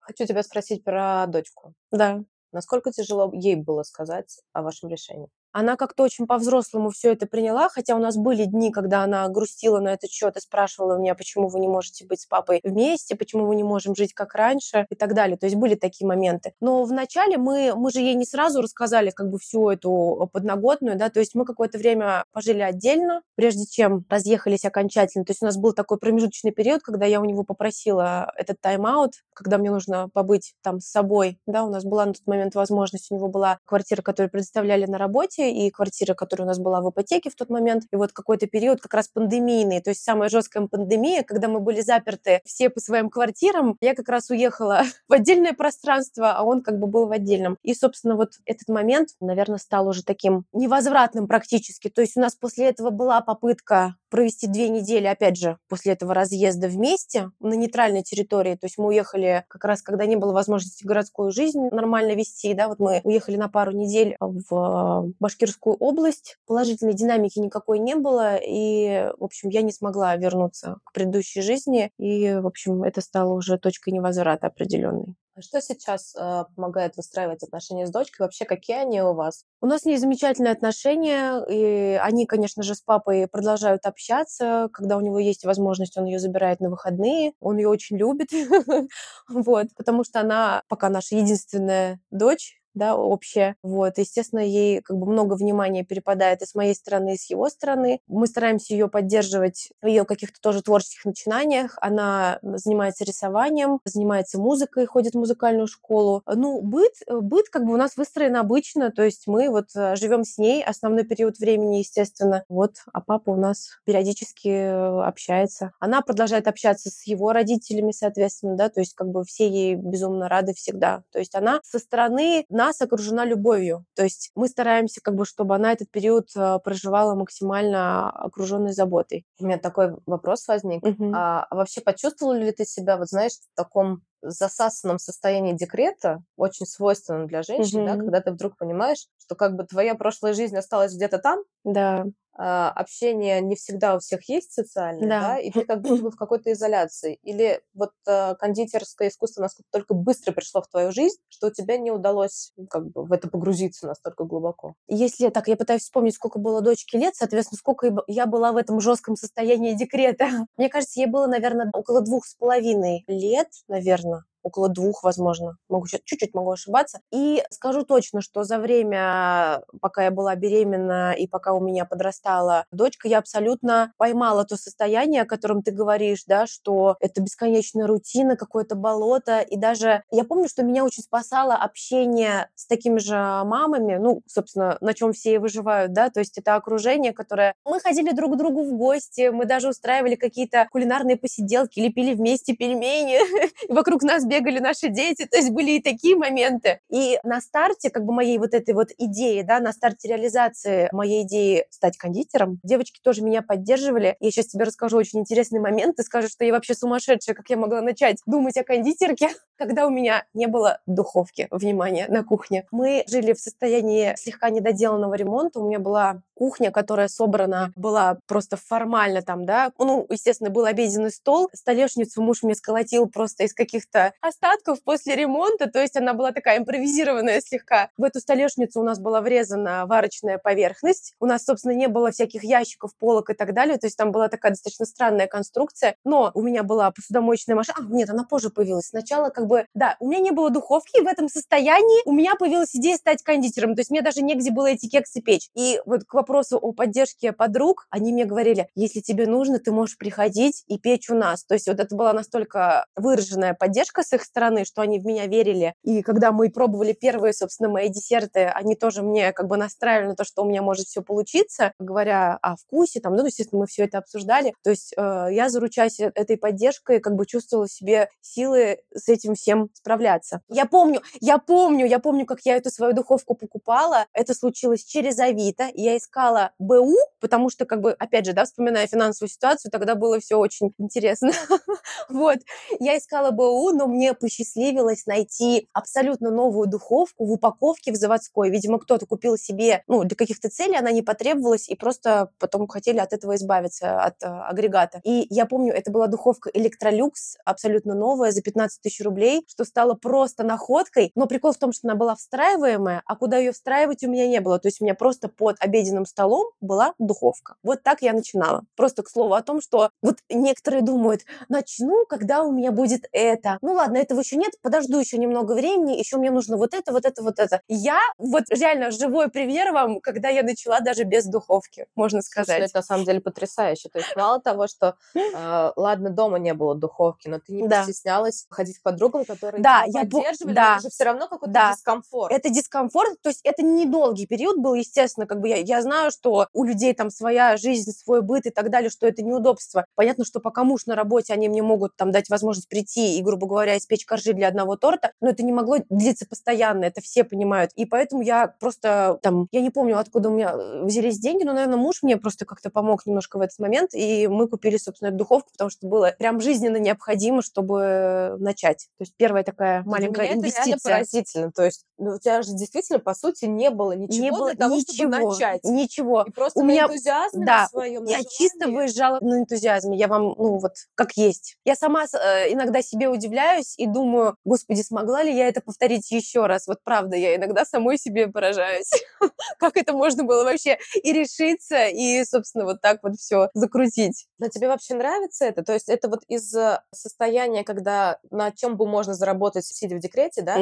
[0.00, 1.74] Хочу тебя спросить про дочку.
[1.90, 2.24] Да.
[2.52, 5.28] Насколько тяжело ей было сказать о вашем решении?
[5.52, 9.80] Она как-то очень по-взрослому все это приняла, хотя у нас были дни, когда она грустила
[9.80, 13.46] на этот счет и спрашивала меня, почему вы не можете быть с папой вместе, почему
[13.46, 15.36] мы не можем жить как раньше и так далее.
[15.36, 16.54] То есть были такие моменты.
[16.60, 21.10] Но вначале мы, мы же ей не сразу рассказали как бы всю эту подноготную, да,
[21.10, 25.24] то есть мы какое-то время пожили отдельно, прежде чем разъехались окончательно.
[25.24, 29.12] То есть у нас был такой промежуточный период, когда я у него попросила этот тайм-аут,
[29.34, 33.10] когда мне нужно побыть там с собой, да, у нас была на тот момент возможность,
[33.10, 36.90] у него была квартира, которую предоставляли на работе, и квартира, которая у нас была в
[36.90, 37.84] ипотеке в тот момент.
[37.92, 41.80] И вот какой-то период как раз пандемийный, то есть самая жесткая пандемия, когда мы были
[41.80, 46.78] заперты все по своим квартирам, я как раз уехала в отдельное пространство, а он как
[46.78, 47.58] бы был в отдельном.
[47.62, 51.88] И, собственно, вот этот момент, наверное, стал уже таким невозвратным практически.
[51.88, 56.12] То есть у нас после этого была попытка провести две недели, опять же, после этого
[56.12, 58.56] разъезда вместе на нейтральной территории.
[58.56, 62.68] То есть мы уехали как раз, когда не было возможности городскую жизнь нормально вести, да,
[62.68, 66.36] вот мы уехали на пару недель в Башкирскую область.
[66.46, 71.90] Положительной динамики никакой не было, и, в общем, я не смогла вернуться к предыдущей жизни,
[71.98, 75.16] и, в общем, это стало уже точкой невозврата определенной.
[75.34, 78.26] А что сейчас э, помогает выстраивать отношения с дочкой?
[78.26, 79.44] Вообще, какие они у вас?
[79.62, 84.68] У нас с ней замечательные отношения, и они, конечно же, с папой продолжают общаться.
[84.74, 87.32] Когда у него есть возможность, он ее забирает на выходные.
[87.40, 88.28] Он ее очень любит,
[89.28, 93.56] вот, потому что она пока наша единственная дочь, да, общее.
[93.62, 97.48] Вот, естественно, ей как бы много внимания перепадает и с моей стороны, и с его
[97.48, 98.00] стороны.
[98.06, 101.76] Мы стараемся ее поддерживать в ее каких-то тоже творческих начинаниях.
[101.80, 106.22] Она занимается рисованием, занимается музыкой, ходит в музыкальную школу.
[106.26, 109.96] Ну, быт, э, быт как бы у нас выстроен обычно, то есть мы вот э,
[109.96, 112.44] живем с ней основной период времени, естественно.
[112.48, 115.72] Вот, а папа у нас периодически э, общается.
[115.80, 120.28] Она продолжает общаться с его родителями, соответственно, да, то есть как бы все ей безумно
[120.28, 121.02] рады всегда.
[121.12, 123.84] То есть она со стороны нас окружена любовью.
[123.94, 129.26] То есть мы стараемся, как бы, чтобы она этот период э, проживала максимально окруженной заботой.
[129.38, 130.84] У меня такой вопрос возник.
[130.84, 131.12] Угу.
[131.14, 137.26] А вообще почувствовала ли ты себя, вот знаешь, в таком засасанном состоянии декрета, очень свойственном
[137.26, 137.86] для женщин, угу.
[137.86, 142.04] да, когда ты вдруг понимаешь, что как бы твоя прошлая жизнь осталась где-то там, да.
[142.34, 146.10] А, общение не всегда у всех есть социальное, да, да и ты как будто бы
[146.10, 147.18] в какой-то изоляции.
[147.22, 151.76] Или вот а, кондитерское искусство настолько только быстро пришло в твою жизнь, что у тебя
[151.76, 154.74] не удалось как бы в это погрузиться настолько глубоко.
[154.88, 158.80] Если так, я пытаюсь вспомнить, сколько было дочке лет, соответственно, сколько я была в этом
[158.80, 160.26] жестком состоянии декрета.
[160.56, 164.11] Мне кажется, ей было, наверное, около двух с половиной лет, наверное
[164.42, 165.56] около двух, возможно.
[165.68, 167.00] Могу чуть-чуть могу ошибаться.
[167.12, 172.66] И скажу точно, что за время, пока я была беременна и пока у меня подрастала
[172.70, 178.36] дочка, я абсолютно поймала то состояние, о котором ты говоришь, да, что это бесконечная рутина,
[178.36, 179.40] какое-то болото.
[179.40, 184.78] И даже я помню, что меня очень спасало общение с такими же мамами, ну, собственно,
[184.80, 187.54] на чем все и выживают, да, то есть это окружение, которое...
[187.64, 192.54] Мы ходили друг к другу в гости, мы даже устраивали какие-то кулинарные посиделки, лепили вместе
[192.54, 193.20] пельмени,
[193.72, 196.80] вокруг нас бегали наши дети, то есть были и такие моменты.
[196.90, 201.24] И на старте как бы моей вот этой вот идеи, да, на старте реализации моей
[201.24, 204.16] идеи стать кондитером, девочки тоже меня поддерживали.
[204.20, 207.56] Я сейчас тебе расскажу очень интересный момент, ты скажешь, что я вообще сумасшедшая, как я
[207.56, 212.66] могла начать думать о кондитерке, когда у меня не было духовки, внимание, на кухне.
[212.70, 218.56] Мы жили в состоянии слегка недоделанного ремонта, у меня была кухня, которая собрана была просто
[218.56, 224.12] формально там, да, ну, естественно, был обеденный стол, столешницу муж мне сколотил просто из каких-то
[224.22, 227.90] остатков после ремонта, то есть она была такая импровизированная слегка.
[227.98, 231.14] В эту столешницу у нас была врезана варочная поверхность.
[231.20, 234.28] У нас, собственно, не было всяких ящиков, полок и так далее, то есть там была
[234.28, 235.96] такая достаточно странная конструкция.
[236.04, 237.78] Но у меня была посудомоечная машина.
[237.80, 238.86] А, нет, она позже появилась.
[238.86, 242.34] Сначала как бы, да, у меня не было духовки, и в этом состоянии у меня
[242.36, 243.74] появилась идея стать кондитером.
[243.74, 245.50] То есть мне даже негде было эти кексы печь.
[245.54, 249.98] И вот к вопросу о поддержке подруг, они мне говорили, если тебе нужно, ты можешь
[249.98, 251.44] приходить и печь у нас.
[251.44, 255.74] То есть вот это была настолько выраженная поддержка их стороны, что они в меня верили.
[255.82, 260.16] И когда мы пробовали первые, собственно, мои десерты, они тоже мне как бы настраивали на
[260.16, 263.84] то, что у меня может все получиться, говоря о вкусе, там, ну, естественно, мы все
[263.84, 264.54] это обсуждали.
[264.62, 269.34] То есть э, я, заручаясь э, этой поддержкой, как бы чувствовала себе силы с этим
[269.34, 270.40] всем справляться.
[270.48, 274.06] Я помню, я помню, я помню, как я эту свою духовку покупала.
[274.12, 275.68] Это случилось через Авито.
[275.74, 280.18] Я искала БУ, потому что, как бы, опять же, да, вспоминая финансовую ситуацию, тогда было
[280.20, 281.30] все очень интересно.
[282.08, 282.38] вот.
[282.80, 288.50] Я искала БУ, но мне мне посчастливилось найти абсолютно новую духовку в упаковке в заводской.
[288.50, 292.98] Видимо, кто-то купил себе, ну, для каких-то целей она не потребовалась, и просто потом хотели
[292.98, 295.00] от этого избавиться, от э, агрегата.
[295.04, 299.94] И я помню, это была духовка Electrolux, абсолютно новая, за 15 тысяч рублей, что стало
[299.94, 301.12] просто находкой.
[301.14, 304.40] Но прикол в том, что она была встраиваемая, а куда ее встраивать у меня не
[304.40, 304.58] было.
[304.58, 307.54] То есть у меня просто под обеденным столом была духовка.
[307.62, 308.64] Вот так я начинала.
[308.74, 313.58] Просто к слову о том, что вот некоторые думают, начну, когда у меня будет это.
[313.62, 317.04] Ну ладно, этого еще нет, подожду еще немного времени, еще мне нужно вот это, вот
[317.04, 317.60] это, вот это.
[317.68, 322.46] Я вот реально живой пример вам, когда я начала даже без духовки, можно сказать.
[322.56, 323.88] Слушай, это на самом деле потрясающе.
[323.88, 327.78] То есть мало того, что, э, ладно, дома не было духовки, но ты не Да.
[327.78, 330.74] постеснялась ходить к подругам, которые Да, я по- поддерживали, да.
[330.74, 331.72] это же все равно какой-то Да.
[331.72, 332.32] дискомфорт.
[332.32, 336.46] Это дискомфорт, то есть это недолгий период был, естественно, как бы я, я знаю, что
[336.52, 339.84] у людей там своя жизнь, свой быт и так далее, что это неудобство.
[339.94, 343.46] Понятно, что пока муж на работе, они мне могут там дать возможность прийти и, грубо
[343.46, 347.70] говоря, испечь коржи для одного торта, но это не могло длиться постоянно, это все понимают.
[347.74, 351.52] И поэтому я просто там, я не помню, откуда у меня э, взялись деньги, но,
[351.52, 355.18] наверное, муж мне просто как-то помог немножко в этот момент, и мы купили, собственно, эту
[355.18, 358.88] духовку, потому что было прям жизненно необходимо, чтобы начать.
[358.98, 360.78] То есть первая такая Ну, Для маленькая меня это инвестиция.
[360.96, 361.52] поразительно.
[361.52, 364.66] То есть ну, у тебя же действительно, по сути, не было ничего не было для
[364.66, 365.64] того, ничего, чтобы начать.
[365.64, 366.24] ничего.
[366.26, 370.08] И просто У на меня- энтузиазме да, на своем, Я чисто выезжала на энтузиазме, я
[370.08, 371.56] вам, ну вот, как есть.
[371.64, 376.46] Я сама э, иногда себе удивляюсь и думаю, господи, смогла ли я это повторить еще
[376.46, 376.66] раз?
[376.66, 378.90] Вот правда, я иногда самой себе поражаюсь.
[379.58, 384.26] Как это можно было вообще и решиться, и, собственно, вот так вот все закрутить.
[384.38, 385.62] Но тебе вообще нравится это?
[385.62, 390.00] То есть это вот из э, состояния, когда на чем бы можно заработать, сидя в
[390.00, 390.56] декрете, да?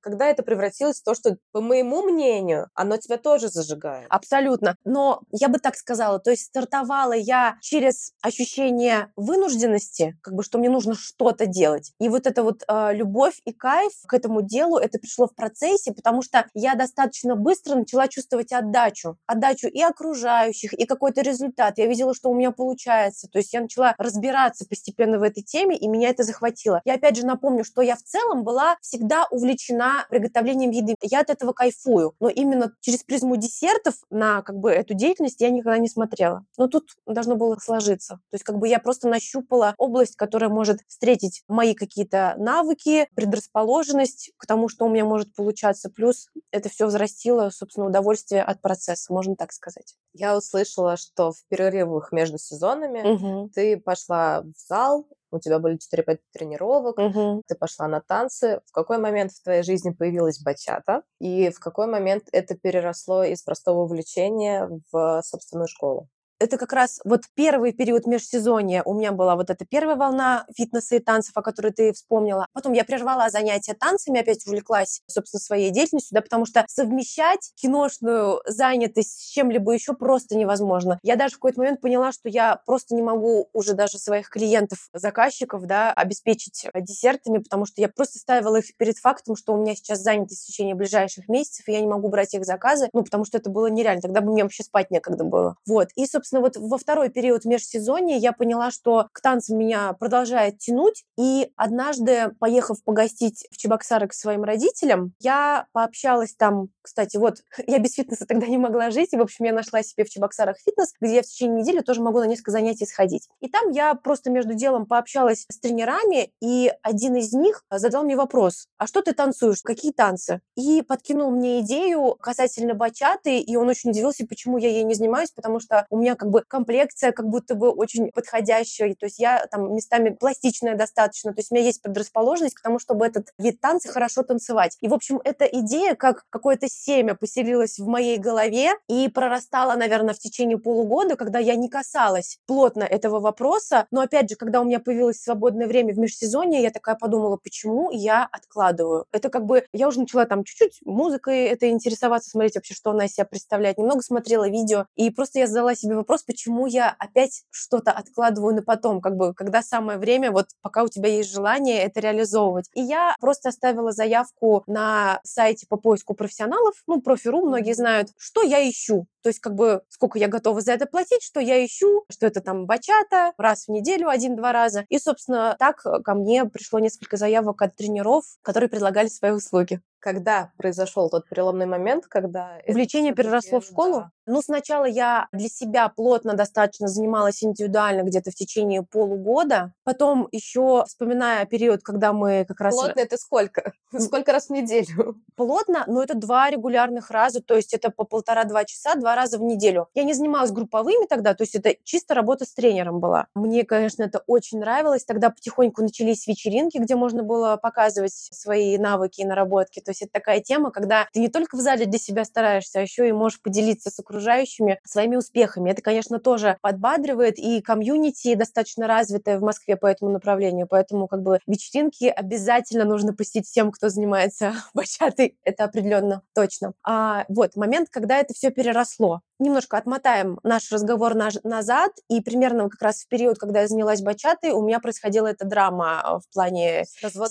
[0.00, 4.06] Когда это превратилось в то, что, по моему мнению, оно тебя тоже зажигает.
[4.08, 4.76] Абсолютно.
[4.84, 10.58] Но я бы так сказала, то есть стартовала я через ощущение вынужденности, как бы, что
[10.58, 11.92] мне нужно что-то делать.
[11.98, 15.92] И вот эта вот э, любовь и кайф к этому делу, это пришло в процессе,
[15.92, 19.16] потому что я достаточно быстро начала чувствовать отдачу.
[19.26, 21.78] Отдачу и окружающих, и какой-то результат.
[21.78, 23.28] Я видела, что у меня получается.
[23.28, 26.80] То есть я начала разбираться постепенно в этой теме, и меня это захватило.
[26.84, 30.94] Я опять же напомню, что я в целом была всегда увлечена приготовлением еды.
[31.02, 32.14] Я от этого кайфую.
[32.20, 36.44] Но именно через призму десертов на как бы эту деятельность я никогда не смотрела.
[36.56, 38.16] Но тут должно было сложиться.
[38.30, 44.32] То есть как бы я просто нащупала область, которая может встретить мои какие-то навыки, предрасположенность
[44.36, 45.90] к тому, что у меня может получаться.
[45.90, 49.96] Плюс это все взрастило, собственно, удовольствие от процесса, можно так сказать.
[50.12, 53.54] Я услышала, что в перерывах между сезонами Мгм.
[53.54, 57.42] ты пошла в зал, у тебя были 4-5 тренировок, Мгм.
[57.46, 58.60] ты пошла на танцы.
[58.66, 61.02] В какой момент в твоей жизни появилась бачата?
[61.20, 66.08] И в какой момент это переросло из простого увлечения в собственную школу?
[66.44, 70.96] Это как раз вот первый период межсезонья у меня была вот эта первая волна фитнеса
[70.96, 72.46] и танцев, о которой ты вспомнила.
[72.52, 78.40] Потом я прервала занятия танцами, опять увлеклась, собственно, своей деятельностью, да, потому что совмещать киношную
[78.46, 80.98] занятость с чем-либо еще просто невозможно.
[81.02, 84.88] Я даже в какой-то момент поняла, что я просто не могу уже даже своих клиентов,
[84.92, 89.56] заказчиков, да, обеспечить э, десертами, потому что я просто ставила их перед фактом, что у
[89.56, 93.02] меня сейчас занятость в течение ближайших месяцев, и я не могу брать их заказы, ну,
[93.02, 94.02] потому что это было нереально.
[94.02, 95.56] Тогда бы мне вообще спать некогда было.
[95.66, 95.88] Вот.
[95.94, 101.04] И, собственно, вот во второй период межсезонья я поняла, что к танцам меня продолжает тянуть.
[101.18, 107.78] И однажды, поехав погостить в Чебоксары к своим родителям, я пообщалась там, кстати, вот, я
[107.78, 110.92] без фитнеса тогда не могла жить, и, в общем, я нашла себе в Чебоксарах фитнес,
[111.00, 113.28] где я в течение недели тоже могу на несколько занятий сходить.
[113.40, 118.16] И там я просто между делом пообщалась с тренерами, и один из них задал мне
[118.16, 120.40] вопрос, а что ты танцуешь, какие танцы?
[120.56, 125.30] И подкинул мне идею касательно бачаты, и он очень удивился, почему я ей не занимаюсь,
[125.30, 129.46] потому что у меня как бы комплекция как будто бы очень подходящая, то есть я
[129.50, 133.60] там местами пластичная достаточно, то есть у меня есть предрасположенность к тому, чтобы этот вид
[133.60, 134.76] танца хорошо танцевать.
[134.80, 140.14] И, в общем, эта идея, как какое-то семя поселилась в моей голове и прорастала, наверное,
[140.14, 144.64] в течение полугода, когда я не касалась плотно этого вопроса, но, опять же, когда у
[144.64, 149.06] меня появилось свободное время в межсезонье, я такая подумала, почему я откладываю?
[149.12, 153.06] Это как бы, я уже начала там чуть-чуть музыкой это интересоваться, смотреть вообще, что она
[153.06, 157.44] из себя представляет, немного смотрела видео, и просто я задала себе вопрос, почему я опять
[157.50, 161.82] что-то откладываю на потом, как бы, когда самое время, вот пока у тебя есть желание
[161.82, 162.68] это реализовывать.
[162.74, 168.42] И я просто оставила заявку на сайте по поиску профессионалов, ну, профи.ру, многие знают, что
[168.42, 169.06] я ищу.
[169.22, 172.42] То есть, как бы, сколько я готова за это платить, что я ищу, что это
[172.42, 174.84] там бачата, раз в неделю, один-два раза.
[174.90, 179.80] И, собственно, так ко мне пришло несколько заявок от тренеров, которые предлагали свои услуги.
[180.04, 182.58] Когда произошел тот переломный момент, когда...
[182.68, 184.00] Увлечение переросло в школу?
[184.00, 189.72] да, Ну, сначала я для себя плотно достаточно занималась индивидуально где-то в течение полугода.
[189.82, 192.74] Потом еще, вспоминая период, когда мы как раз...
[192.74, 193.72] Плотно это сколько?
[193.98, 195.20] Сколько раз в неделю?
[195.36, 199.42] Плотно, но это два регулярных раза, то есть это по полтора-два часа, два раза в
[199.42, 199.88] неделю.
[199.94, 203.26] Я не занималась групповыми тогда, то есть это чисто работа с тренером была.
[203.34, 205.04] Мне, конечно, это очень нравилось.
[205.04, 209.80] Тогда потихоньку начались вечеринки, где можно было показывать свои навыки и наработки.
[209.80, 212.82] То есть это такая тема, когда ты не только в зале для себя стараешься, а
[212.82, 215.70] еще и можешь поделиться с окружающими своими успехами.
[215.70, 221.22] Это, конечно, тоже подбадривает, и комьюнити достаточно развитое в Москве по этому направлению, поэтому как
[221.22, 226.74] бы вечеринки обязательно нужно посетить всем, кто занимается бачатой, это определенно точно.
[226.82, 229.20] А, вот, момент, когда это все переросло.
[229.40, 234.00] Немножко отмотаем наш разговор наж- назад, и примерно как раз в период, когда я занялась
[234.00, 236.84] бачатой, у меня происходила эта драма а, в плане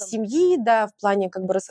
[0.09, 1.69] семьи, да, в плане как бы рас-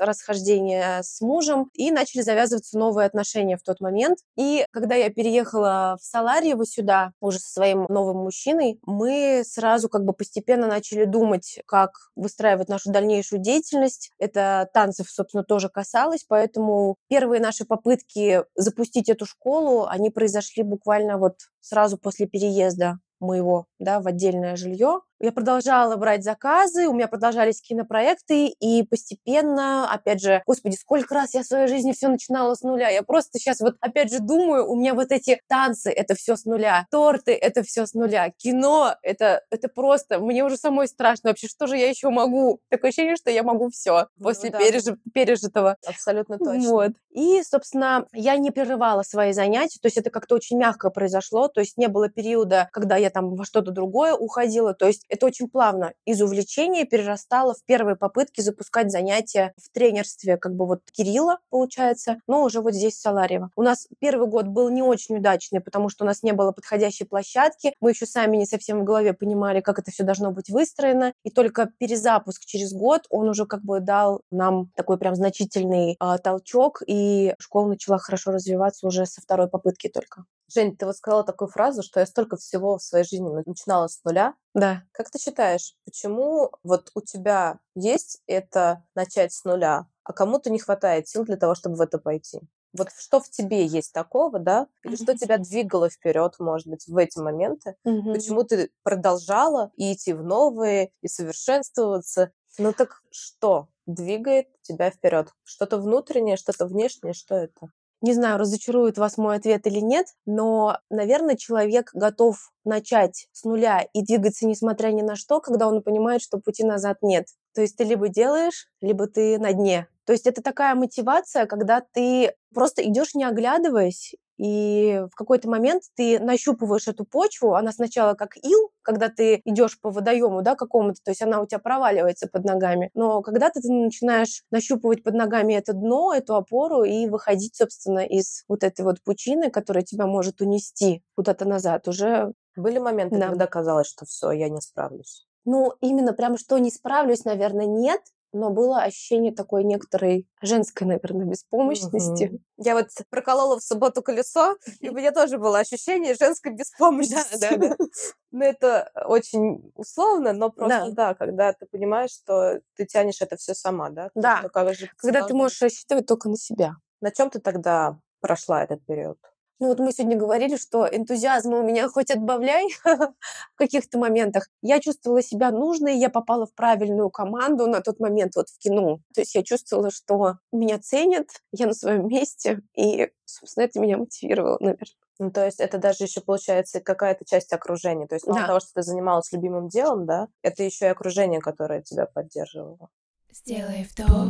[0.73, 4.19] расхождения с мужем, и начали завязываться новые отношения в тот момент.
[4.37, 10.05] И когда я переехала в Саларьево сюда, уже со своим новым мужчиной, мы сразу как
[10.05, 14.11] бы постепенно начали думать, как выстраивать нашу дальнейшую деятельность.
[14.19, 21.19] Это танцев, собственно, тоже касалось, поэтому первые наши попытки запустить эту школу, они произошли буквально
[21.19, 25.01] вот сразу после переезда моего, да, в отдельное жилье.
[25.23, 31.35] Я продолжала брать заказы, у меня продолжались кинопроекты, и постепенно, опять же, господи, сколько раз
[31.35, 32.89] я в своей жизни все начинала с нуля.
[32.89, 36.45] Я просто сейчас вот, опять же, думаю, у меня вот эти танцы, это все с
[36.45, 41.47] нуля, торты, это все с нуля, кино, это, это просто, мне уже самой страшно вообще,
[41.47, 42.59] что же я еще могу?
[42.69, 44.59] Такое ощущение, что я могу все Ну после да.
[44.59, 45.77] пережи- пережитого.
[45.87, 46.69] Абсолютно точно.
[46.69, 46.91] Вот.
[47.11, 51.61] И, собственно, я не прерывала свои занятия, то есть это как-то очень мягко произошло, то
[51.61, 55.49] есть не было периода, когда я там во что-то другое уходила, то есть это очень
[55.49, 61.39] плавно из увлечения перерастало в первые попытки запускать занятия в тренерстве, как бы вот Кирилла,
[61.51, 63.51] получается, но уже вот здесь, в Саларьево.
[63.55, 67.05] У нас первый год был не очень удачный, потому что у нас не было подходящей
[67.05, 71.13] площадки, мы еще сами не совсем в голове понимали, как это все должно быть выстроено,
[71.25, 76.17] и только перезапуск через год, он уже как бы дал нам такой прям значительный а,
[76.17, 80.25] толчок, и школа начала хорошо развиваться уже со второй попытки только.
[80.55, 83.87] Жень, ты вот сказала такую фразу, что я столько всего в своей жизни на- начинала
[83.89, 84.35] с нуля.
[84.55, 84.83] Да.
[84.93, 90.59] Как ты считаешь, почему вот у тебя есть это начать с нуля, а кому-то не
[90.59, 92.41] хватает сил для того, чтобы в это пойти?
[92.75, 94.67] Вот что в тебе есть такого, да?
[94.85, 97.77] Или что тебя двигало вперед, может быть, в эти моменты?
[97.85, 98.13] Мгм.
[98.15, 102.33] Почему ты продолжала и идти в новые, и совершенствоваться?
[102.59, 105.33] Ну так что двигает тебя вперед?
[105.45, 107.71] Что-то внутреннее, что-то внешнее, что это?
[108.03, 113.87] Не знаю, разочарует вас мой ответ или нет, но, наверное, человек готов начать с нуля
[113.93, 117.27] и двигаться несмотря ни на что, когда он понимает, что пути назад нет.
[117.55, 119.87] То есть ты либо делаешь, либо ты на дне.
[120.05, 125.83] То есть это такая мотивация, когда ты просто идешь не оглядываясь, и в какой-то момент
[125.95, 130.99] ты нащупываешь эту почву, она сначала как ил, когда ты идешь по водоему, да, какому-то,
[131.05, 135.55] то есть она у тебя проваливается под ногами, но когда ты начинаешь нащупывать под ногами
[135.55, 140.41] это дно, эту опору и выходить, собственно, из вот этой вот пучины, которая тебя может
[140.41, 143.29] унести куда-то назад, уже, Были моменты, Да.
[143.29, 145.27] когда казалось, что все, я не справлюсь.
[145.45, 148.01] ну, именно прям что не справлюсь, наверное, нет,
[148.33, 152.25] но было ощущение такой некоторой женской, наверное, беспомощности.
[152.25, 152.45] Мгм.
[152.57, 157.39] Я вот проколола в субботу колесо, и у меня тоже было ощущение женской беспомощности.
[157.41, 157.77] да, да.
[158.35, 163.55] Ну, это очень условно, но просто, да, когда ты понимаешь, что ты тянешь это все
[163.55, 164.11] сама, да?
[164.15, 164.49] Да.
[164.49, 166.77] как же Когда ты можешь рассчитывать только на себя.
[167.03, 169.19] На чем ты тогда прошла этот период?
[169.63, 173.15] Ну вот мы сегодня говорили, что энтузиазма у меня хоть отбавляй в
[173.55, 174.49] каких-то моментах.
[174.61, 178.99] Я чувствовала себя нужной, я попала в правильную команду на тот момент вот в кино.
[179.15, 183.99] То есть я чувствовала, что меня ценят, я на своем месте, и, собственно, это меня
[183.99, 184.85] мотивировало, наверное.
[185.21, 188.09] Ну, то есть это даже еще получается какая-то часть окружения.
[188.09, 188.47] То есть мало Да.
[188.49, 192.89] того, что ты занималась любимым делом, да, это еще и окружение, которое тебя поддерживало.
[193.31, 194.27] Сделай вдох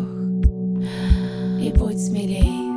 [1.59, 2.72] и будь смелей.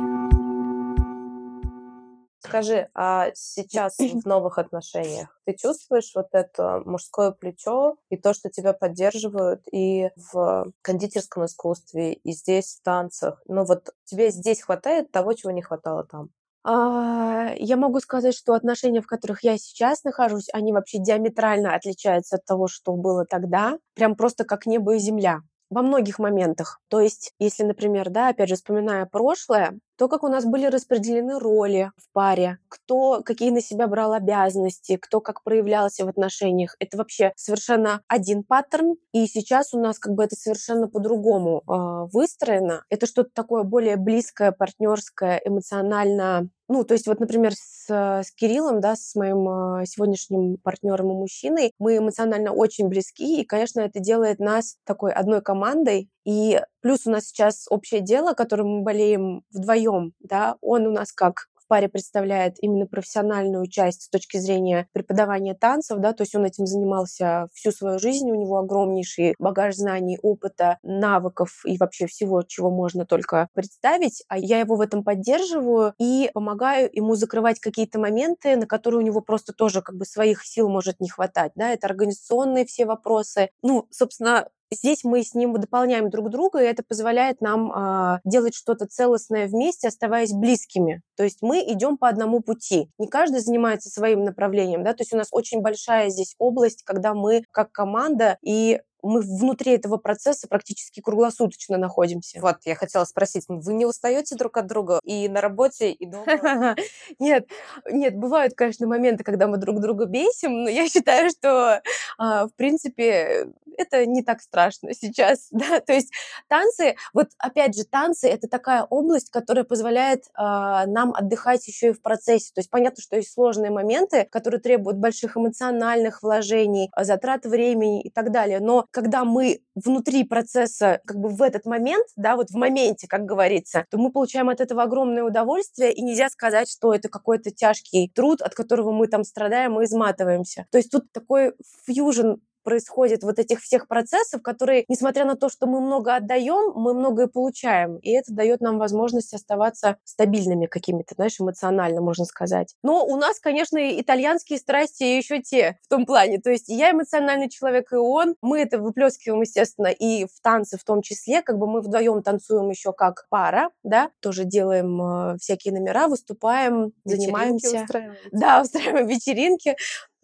[2.46, 8.50] Скажи, а сейчас в новых отношениях ты чувствуешь вот это мужское плечо и то, что
[8.50, 13.42] тебя поддерживают и в кондитерском искусстве, и здесь в танцах?
[13.46, 16.30] Ну вот тебе здесь хватает того, чего не хватало там?
[16.64, 22.36] А, Я могу сказать, что отношения, в которых я сейчас нахожусь, они вообще диаметрально отличаются
[22.36, 23.78] от того, что было тогда.
[23.94, 26.80] Прям просто как небо и земля во многих моментах.
[26.88, 31.38] То есть, если, например, да, опять же, вспоминая прошлое, то, как у нас были распределены
[31.38, 36.76] роли в паре, кто какие на себя брал обязанности, кто как проявлялся в отношениях.
[36.78, 42.08] Это вообще совершенно один паттерн, и сейчас у нас как бы это совершенно по-другому э,
[42.12, 42.84] выстроено.
[42.90, 48.80] Это что-то такое более близкое, партнерское, эмоционально ну, то есть вот, например, с, с Кириллом,
[48.80, 54.00] да, с моим э, сегодняшним партнером и мужчиной, мы эмоционально очень близки, и, конечно, это
[54.00, 56.10] делает нас такой одной командой.
[56.26, 61.12] И плюс у нас сейчас общее дело, которым мы болеем вдвоем, да, он у нас
[61.12, 66.44] как паре представляет именно профессиональную часть с точки зрения преподавания танцев, да, то есть он
[66.44, 72.42] этим занимался всю свою жизнь, у него огромнейший багаж знаний, опыта, навыков и вообще всего,
[72.42, 77.98] чего можно только представить, а я его в этом поддерживаю и помогаю ему закрывать какие-то
[77.98, 81.70] моменты, на которые у него просто тоже как бы своих сил может не хватать, да,
[81.72, 83.50] это организационные все вопросы.
[83.62, 88.54] Ну, собственно, Здесь мы с ним дополняем друг друга, и это позволяет нам а, делать
[88.54, 91.02] что-то целостное вместе, оставаясь близкими.
[91.16, 92.90] То есть мы идем по одному пути.
[92.98, 97.14] Не каждый занимается своим направлением, да, то есть у нас очень большая здесь область, когда
[97.14, 102.40] мы как команда и мы внутри этого процесса практически круглосуточно находимся.
[102.40, 106.26] Вот, я хотела спросить, вы не устаете друг от друга и на работе, и дома?
[107.18, 107.46] Нет,
[107.90, 111.80] нет, бывают, конечно, моменты, когда мы друг друга бесим, но я считаю, что,
[112.18, 116.12] а, в принципе, это не так страшно сейчас, да, то есть
[116.48, 121.92] танцы, вот опять же, танцы— это такая область, которая позволяет э, нам отдыхать еще и
[121.92, 127.44] в процессе, то есть понятно, что есть сложные моменты, которые требуют больших эмоциональных вложений, затрат
[127.44, 132.36] времени и так далее, но когда мы внутри процесса, как бы в этот момент, да,
[132.36, 136.70] вот в моменте, как говорится, то мы получаем от этого огромное удовольствие, и нельзя сказать,
[136.70, 140.66] что это какой-то тяжкий труд, от которого мы там страдаем и изматываемся.
[140.70, 141.54] То есть тут такой
[141.86, 146.94] фьюжн происходит вот этих всех процессов, которые, несмотря на то, что мы много отдаем, мы
[146.94, 147.98] многое получаем.
[147.98, 152.74] И это дает нам возможность оставаться стабильными какими-то, знаешь, эмоционально, можно сказать.
[152.82, 156.40] Но у нас, конечно, итальянские страсти еще те в том плане.
[156.40, 158.34] То есть я эмоциональный человек, и он.
[158.42, 161.42] Мы это выплескиваем, естественно, и в танце в том числе.
[161.42, 165.00] Как бы мы вдвоем танцуем еще как пара, да, тоже делаем
[165.34, 167.82] э, всякие номера, выступаем, вечеринки занимаемся.
[167.82, 168.16] Устраиваем.
[168.32, 169.76] Да, устраиваем вечеринки.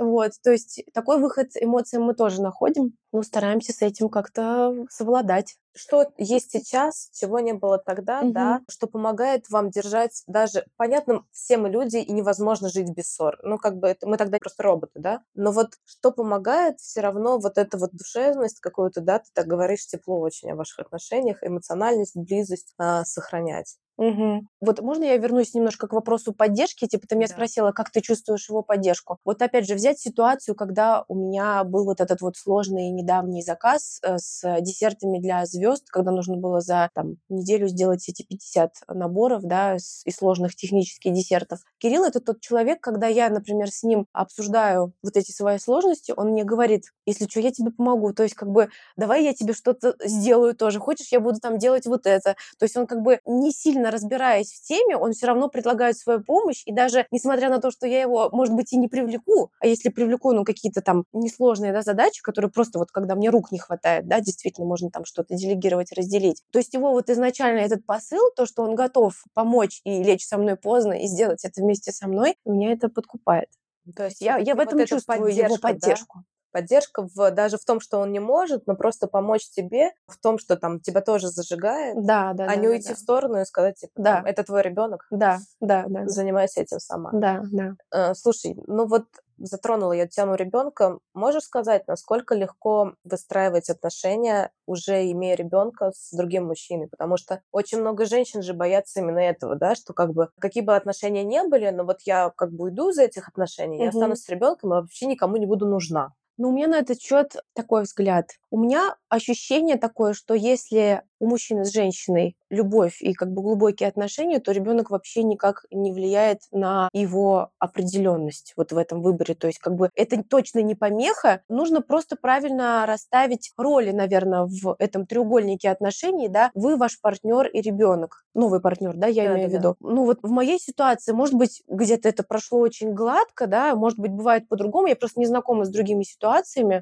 [0.02, 5.56] Вот, то есть такой выход эмоциям мы тоже находим, но стараемся с этим как-то совладать.
[5.74, 8.32] Что есть сейчас, чего не было тогда, угу.
[8.32, 13.38] да, что помогает вам держать даже, понятно, все мы люди, и невозможно жить без ссор.
[13.42, 15.22] Ну, как бы это, мы тогда просто роботы, да.
[15.34, 19.86] Но вот что помогает все равно вот эта вот душевность какую-то, да, ты так говоришь
[19.86, 23.78] тепло очень о ваших отношениях, эмоциональность, близость а, сохранять.
[23.98, 24.46] Угу.
[24.60, 26.86] Вот можно я вернусь немножко к вопросу поддержки?
[26.86, 27.34] Типа ты меня да.
[27.34, 29.18] спросила, как ты чувствуешь его поддержку.
[29.24, 33.98] Вот опять же взять ситуацию, когда у меня был вот этот вот сложный недавний заказ
[34.02, 39.42] э, с десертами для звезд, когда нужно было за там, неделю сделать эти 50 наборов,
[39.42, 41.60] да, и сложных технических десертов.
[41.78, 46.28] Кирилл это тот человек, когда я, например, с ним обсуждаю вот эти свои сложности, он
[46.28, 48.12] мне говорит, если что, я тебе помогу.
[48.12, 50.78] То есть как бы давай я тебе что-то сделаю тоже.
[50.78, 52.36] Хочешь, я буду там делать вот это.
[52.58, 56.22] То есть он как бы не сильно разбираясь в теме, он все равно предлагает свою
[56.22, 59.66] помощь, и даже несмотря на то, что я его, может быть, и не привлеку, а
[59.66, 63.58] если привлеку, ну, какие-то там несложные, да, задачи, которые просто вот, когда мне рук не
[63.58, 66.42] хватает, да, действительно можно там что-то делегировать, разделить.
[66.52, 70.38] То есть его вот изначально этот посыл, то, что он готов помочь и лечь со
[70.38, 73.48] мной поздно и сделать это вместе со мной, меня это подкупает.
[73.96, 76.18] То есть я, я в этом вот чувствую его поддержку.
[76.20, 76.24] Да?
[76.52, 80.38] поддержка в, даже в том, что он не может, но просто помочь тебе в том,
[80.38, 82.94] что там тебя тоже зажигает, да, да, а да, не да, уйти да.
[82.94, 84.16] в сторону и сказать, типа, да.
[84.16, 87.10] там, это твой ребенок, да, да, да, занимайся этим сама.
[87.12, 87.74] Да, да.
[87.90, 89.06] Э, слушай, ну вот
[89.46, 90.98] затронула я тему ребенка.
[91.14, 96.88] Можешь сказать, насколько легко выстраивать отношения, уже имея ребенка с другим мужчиной?
[96.88, 100.74] Потому что очень много женщин же боятся именно этого, да, что как бы какие бы
[100.74, 103.84] отношения не были, но вот я как бы уйду из этих отношений, угу.
[103.84, 106.12] я останусь с ребенком и вообще никому не буду нужна.
[106.38, 108.30] Но у меня на этот счет такой взгляд.
[108.50, 113.88] У меня ощущение такое, что если у мужчины с женщиной любовь и как бы глубокие
[113.88, 119.34] отношения, то ребенок вообще никак не влияет на его определенность вот в этом выборе.
[119.34, 121.42] То есть как бы это точно не помеха.
[121.48, 126.50] Нужно просто правильно расставить роли, наверное, в этом треугольнике отношений, да.
[126.54, 129.76] Вы ваш партнер и ребенок, новый партнер, да, я да, имею да, в виду.
[129.80, 129.88] Да.
[129.88, 134.10] Ну вот в моей ситуации, может быть, где-то это прошло очень гладко, да, может быть,
[134.10, 134.88] бывает по-другому.
[134.88, 136.21] Я просто не знакома с другими ситуациями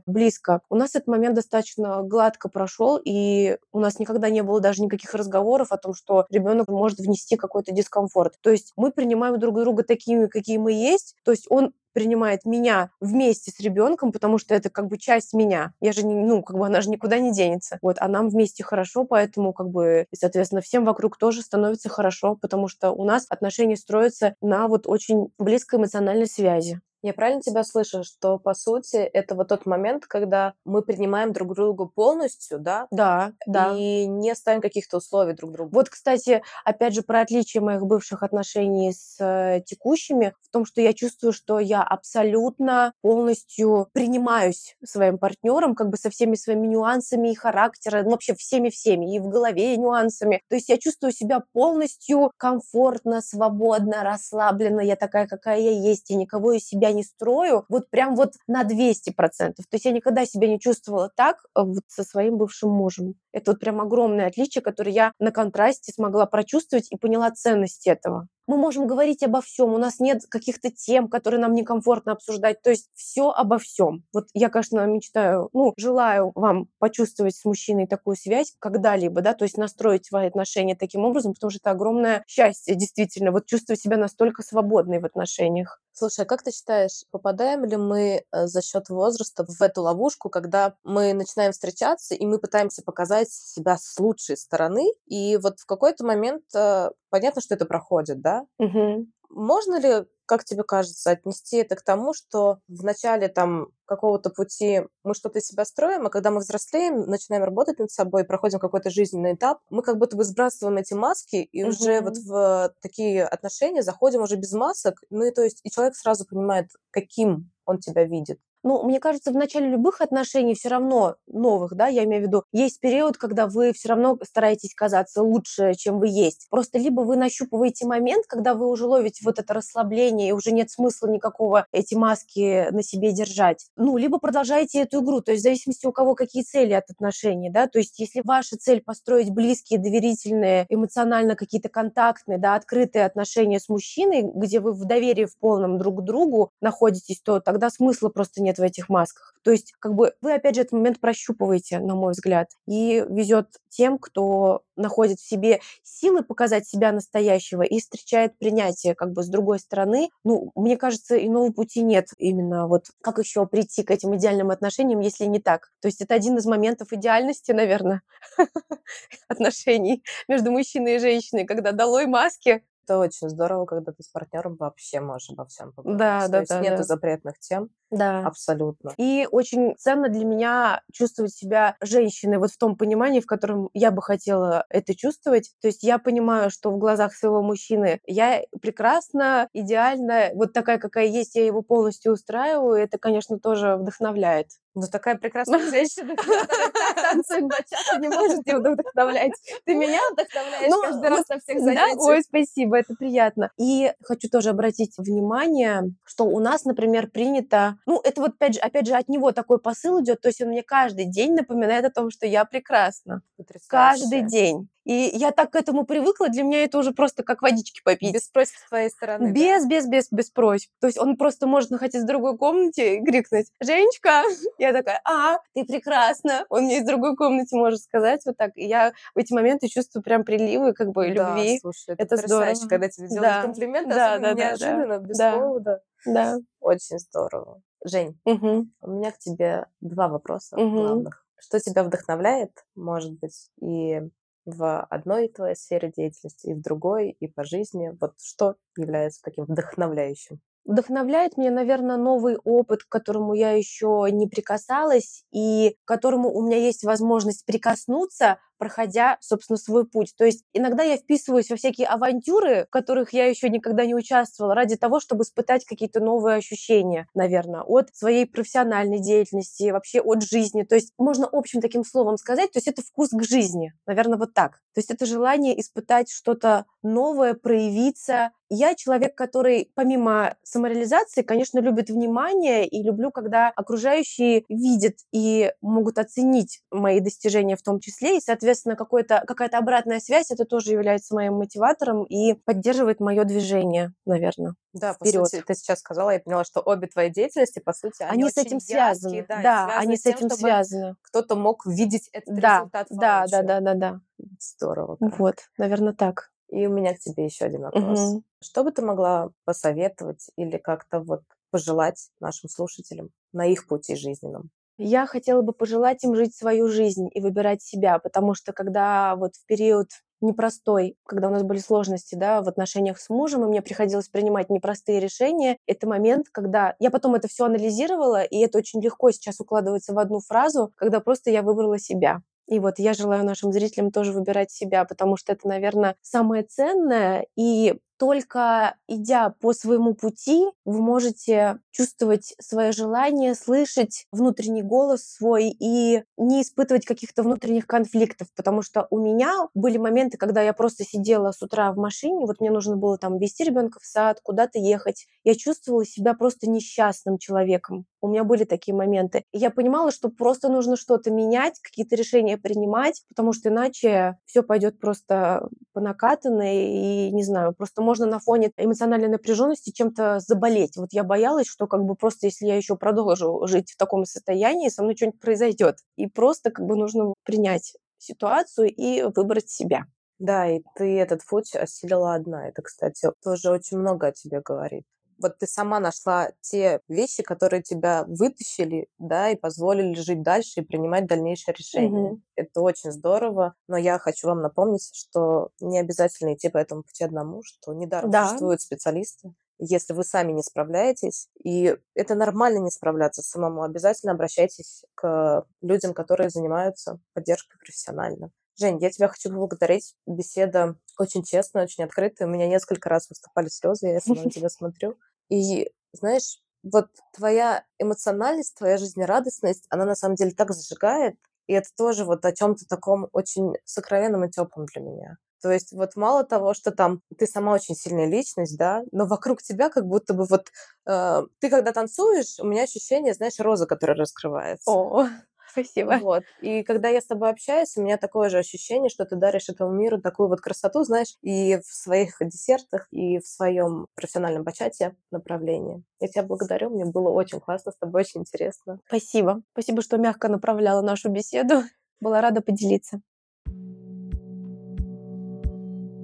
[0.06, 0.60] близко.
[0.70, 5.14] У нас этот момент достаточно гладко прошел, и у нас никогда не было даже никаких
[5.14, 8.34] разговоров о том, что ребенок может внести какой-то дискомфорт.
[8.40, 11.16] То есть мы принимаем друг друга такими, какие мы есть.
[11.24, 15.72] То есть он принимает меня вместе с ребенком, потому что это как бы часть меня.
[15.80, 17.78] Я же не, ну, как бы она же никуда не денется.
[17.82, 22.36] Вот, а нам вместе хорошо, поэтому как бы, и, соответственно, всем вокруг тоже становится хорошо,
[22.40, 26.80] потому что у нас отношения строятся на вот очень близкой эмоциональной связи.
[27.02, 31.54] Я правильно тебя слышу, что по сути это вот тот момент, когда мы принимаем друг
[31.54, 32.86] друга полностью, да?
[32.90, 33.74] Да, да.
[33.76, 35.70] И не ставим каких-то условий друг другу.
[35.72, 40.82] Вот, кстати, опять же, про отличие моих бывших отношений с э, текущими в том, что
[40.82, 47.30] я чувствую, что я абсолютно полностью принимаюсь своим партнером, как бы со всеми своими нюансами
[47.30, 50.42] и характером, ну, вообще всеми-всеми, и в голове и нюансами.
[50.48, 54.80] То есть я чувствую себя полностью комфортно, свободно, расслабленно.
[54.80, 58.64] Я такая, какая я есть, и никого из себя не строю, вот прям вот на
[58.64, 59.12] 200%.
[59.16, 63.14] То есть я никогда себя не чувствовала так э, вот со своим бывшим мужем.
[63.32, 68.28] Это вот прям огромное отличие, которое я на контрасте смогла прочувствовать и поняла ценность этого
[68.50, 72.70] мы можем говорить обо всем, у нас нет каких-то тем, которые нам некомфортно обсуждать, то
[72.70, 74.02] есть все обо всем.
[74.12, 79.44] Вот я, конечно, мечтаю, ну, желаю вам почувствовать с мужчиной такую связь когда-либо, да, то
[79.44, 83.96] есть настроить свои отношения таким образом, потому что это огромное счастье, действительно, вот чувствовать себя
[83.96, 85.80] настолько свободной в отношениях.
[85.92, 90.30] Слушай, а как ты считаешь, попадаем ли мы э, за счет возраста в эту ловушку,
[90.30, 95.66] когда мы начинаем встречаться и мы пытаемся показать себя с лучшей стороны, и вот в
[95.66, 98.44] какой-то момент э, понятно, что это проходит, да?
[98.58, 99.06] Угу.
[99.30, 104.82] Можно ли, как тебе кажется, отнести это к тому, что в начале там какого-то пути
[105.02, 108.90] мы что-то из себя строим, а когда мы взрослеем, начинаем работать над собой, проходим какой-то
[108.90, 111.70] жизненный этап, мы как будто бы сбрасываем эти маски и угу.
[111.70, 115.96] уже вот в такие отношения заходим уже без масок, ну и то есть и человек
[115.96, 118.38] сразу понимает, каким он тебя видит.
[118.62, 122.44] Ну, мне кажется, в начале любых отношений все равно новых, да, я имею в виду,
[122.52, 126.46] есть период, когда вы все равно стараетесь казаться лучше, чем вы есть.
[126.50, 130.70] Просто либо вы нащупываете момент, когда вы уже ловите вот это расслабление, и уже нет
[130.70, 133.66] смысла никакого эти маски на себе держать.
[133.76, 137.50] Ну, либо продолжаете эту игру, то есть в зависимости у кого какие цели от отношений,
[137.50, 143.58] да, то есть если ваша цель построить близкие, доверительные, эмоционально какие-то контактные, да, открытые отношения
[143.58, 148.08] с мужчиной, где вы в доверии в полном друг к другу находитесь, то тогда смысла
[148.08, 149.34] просто нет нет в этих масках.
[149.42, 153.46] То есть, как бы вы, опять же, этот момент прощупываете, на мой взгляд, и везет
[153.70, 159.28] тем, кто находит в себе силы показать себя настоящего и встречает принятие как бы с
[159.28, 160.10] другой стороны.
[160.24, 165.00] Ну, мне кажется, иного пути нет именно вот как еще прийти к этим идеальным отношениям,
[165.00, 165.70] если не так.
[165.80, 168.02] То есть это один из моментов идеальности, наверное,
[169.28, 174.56] отношений между мужчиной и женщиной, когда долой маски, это очень здорово, когда ты с партнером
[174.56, 175.98] вообще можешь обо всем поговорить.
[175.98, 176.60] Да, да, То есть да.
[176.60, 176.82] нету да.
[176.82, 177.70] запретных тем.
[177.90, 178.26] Да.
[178.26, 178.92] Абсолютно.
[178.96, 183.90] И очень ценно для меня чувствовать себя женщиной вот в том понимании, в котором я
[183.90, 185.52] бы хотела это чувствовать.
[185.60, 191.06] То есть я понимаю, что в глазах своего мужчины я прекрасна, идеальна, вот такая, какая
[191.06, 192.74] есть, я его полностью устраиваю.
[192.74, 194.48] Это, конечно, тоже вдохновляет.
[194.74, 199.32] Ну, такая прекрасная женщина, которая так танцует бачату, не может не вдохновлять.
[199.64, 201.64] Ты меня вдохновляешь Ну, каждый раз на всех Да?
[201.64, 201.98] занятиях.
[202.00, 203.50] Ой, спасибо, это приятно.
[203.58, 208.60] И хочу тоже обратить внимание, что у нас, например, принято, ну, это вот опять же,
[208.60, 211.90] опять же от него такой посыл идет, то есть он мне каждый день напоминает о
[211.90, 213.22] том, что я прекрасна.
[213.68, 214.28] Каждый Потрясающе.
[214.28, 214.68] день.
[214.84, 218.14] И я так к этому привыкла, для меня это уже просто как водички попить.
[218.14, 219.32] Без просьб с твоей стороны, да?
[219.32, 220.70] Без, без, без, без просьб.
[220.80, 224.22] То есть он просто может находиться в другой комнате и крикнуть «Женечка!»
[224.58, 228.52] Я такая «А, ты прекрасна!» Он мне из другой комнаты может сказать вот так.
[228.56, 231.58] И я в эти моменты чувствую прям приливы как бы Да, любви.
[231.60, 232.54] слушай, это, Это здорово.
[232.68, 233.42] когда тебе делают Да.
[233.42, 234.48] комплименты, Да, особенно да, да, да.
[234.48, 235.38] неожиданно, без Да.
[235.38, 235.82] повода.
[236.06, 236.38] Да.
[236.60, 237.60] Очень здорово.
[237.84, 238.72] Жень, Мгм.
[238.82, 240.74] у меня к тебе два вопроса Мгм.
[240.76, 241.24] главных.
[241.38, 244.02] Что тебя вдохновляет, может быть, и
[244.44, 247.92] в одной твоей сфере деятельности, и в другой, и по жизни?
[248.00, 250.40] Вот что является таким вдохновляющим?
[250.64, 256.42] Вдохновляет меня, наверное, новый опыт, к которому я еще не прикасалась и к которому у
[256.46, 260.14] меня есть возможность прикоснуться, проходя, собственно, свой путь.
[260.16, 264.54] То есть иногда я вписываюсь во всякие авантюры, в которых я еще никогда не участвовала,
[264.54, 270.62] ради того, чтобы испытать какие-то новые ощущения, наверное, от своей профессиональной деятельности, вообще от жизни.
[270.62, 274.34] То есть можно общим таким словом сказать, то есть это вкус к жизни, наверное, вот
[274.34, 274.60] так.
[274.74, 278.30] То есть это желание испытать что-то новое, проявиться.
[278.48, 285.98] Я человек, который помимо самореализации, конечно, любит внимание и люблю, когда окружающие видят и могут
[285.98, 291.14] оценить мои достижения в том числе, и, соответственно, соответственно, какая-то обратная связь, это тоже является
[291.14, 294.54] моим мотиватором и поддерживает мое движение, наверное.
[294.72, 295.28] Да, по вперед.
[295.28, 298.36] сути, ты сейчас сказала, я поняла, что обе твои деятельности, по сути, они, Они с
[298.36, 299.26] этим яркие, связаны.
[299.28, 300.96] да, Да, связаны они с с тем, этим связаны.
[301.02, 304.00] кто-то мог видеть этот Да, результат да, да, да, да, да.
[304.38, 304.96] Здорово.
[304.96, 305.18] как.
[305.18, 306.30] Вот, наверное, так.
[306.48, 307.82] И у меня к тебе еще один вопрос.
[307.82, 308.22] Мгм.
[308.42, 314.50] Что бы ты могла посоветовать или как-то вот пожелать нашим слушателям на их пути жизненном?
[314.82, 319.34] Я хотела бы пожелать им жить свою жизнь и выбирать себя, потому что когда вот
[319.36, 319.88] в период
[320.22, 324.48] непростой, когда у нас были сложности, да, в отношениях с мужем, и мне приходилось принимать
[324.48, 329.38] непростые решения, это момент, когда я потом это все анализировала, и это очень легко сейчас
[329.38, 332.22] укладывается в одну фразу, когда просто я выбрала себя.
[332.46, 337.26] И вот я желаю нашим зрителям тоже выбирать себя, потому что это, наверное, самое ценное.
[337.36, 345.50] И только идя по своему пути, вы можете чувствовать свое желание, слышать внутренний голос свой
[345.50, 350.82] и не испытывать каких-то внутренних конфликтов, потому что у меня были моменты, когда я просто
[350.82, 354.58] сидела с утра в машине, вот мне нужно было там вести ребенка в сад, куда-то
[354.58, 357.84] ехать, я чувствовала себя просто несчастным человеком.
[358.00, 359.24] У меня были такие моменты.
[359.30, 364.80] Я понимала, что просто нужно что-то менять, какие-то решения принимать, потому что иначе все пойдет
[364.80, 370.76] просто по накатанной, и не знаю, просто можно на фоне эмоциональной напряженности чем-то заболеть.
[370.76, 374.68] Вот я боялась, что как бы просто если я еще продолжу жить в таком состоянии,
[374.68, 375.78] со мной что-нибудь произойдет.
[375.96, 379.86] И просто как бы нужно принять ситуацию и выбрать себя.
[380.20, 382.46] Да, и ты этот путь осилила одна.
[382.48, 384.84] Это, кстати, тоже очень много о тебе говорит.
[385.20, 390.64] Вот ты сама нашла те вещи, которые тебя вытащили, да, и позволили жить дальше и
[390.64, 392.10] принимать дальнейшие решения.
[392.10, 392.22] Мгм.
[392.36, 397.04] Это очень здорово, но я хочу вам напомнить, что не обязательно идти по этому пути
[397.04, 398.26] одному, что недаром Да.
[398.26, 399.34] существуют специалисты.
[399.58, 405.92] Если вы сами не справляетесь, и это нормально не справляться самому, обязательно обращайтесь к людям,
[405.92, 408.30] которые занимаются поддержкой профессионально.
[408.58, 409.94] Жень, я тебя хочу поблагодарить.
[410.06, 412.28] Беседа очень честная, очень открытая.
[412.28, 414.96] У меня несколько раз выступали слезы, я сама на тебя смотрю.
[415.30, 421.16] И знаешь, вот твоя эмоциональность, твоя жизнерадостность, она на самом деле так зажигает,
[421.46, 425.16] и это тоже вот о чем-то таком очень сокровенном и теплом для меня.
[425.42, 429.42] То есть вот мало того, что там ты сама очень сильная личность, да, но вокруг
[429.42, 430.48] тебя как будто бы вот
[430.86, 434.70] э, ты когда танцуешь, у меня ощущение, знаешь, роза, которая раскрывается.
[434.70, 435.08] О,
[435.50, 435.98] спасибо.
[436.00, 436.24] Вот.
[436.40, 439.72] И когда я с тобой общаюсь, у меня такое же ощущение, что ты даришь этому
[439.72, 445.82] миру такую вот красоту, знаешь, и в своих десертах, и в своем профессиональном бачате направлении.
[446.00, 448.80] Я тебя благодарю, мне было очень классно, с тобой очень интересно.
[448.86, 449.42] Спасибо.
[449.52, 451.62] Спасибо, что мягко направляла нашу беседу.
[452.00, 453.00] Была рада поделиться.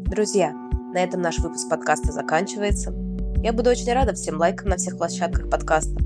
[0.06, 0.52] Друзья,
[0.94, 2.94] на этом наш выпуск подкаста заканчивается.
[3.42, 5.96] Я буду очень рада всем лайкам на всех площадках подкаста,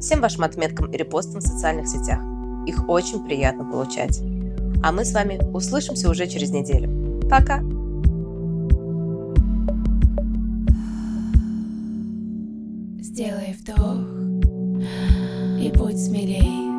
[0.00, 2.33] всем вашим отметкам и репостам в социальных сетях.
[2.66, 4.20] Их очень приятно получать.
[4.82, 7.20] А мы с вами услышимся уже через неделю.
[7.28, 7.60] Пока!
[13.00, 14.24] Сделай вдох
[15.62, 16.73] и будь смелей.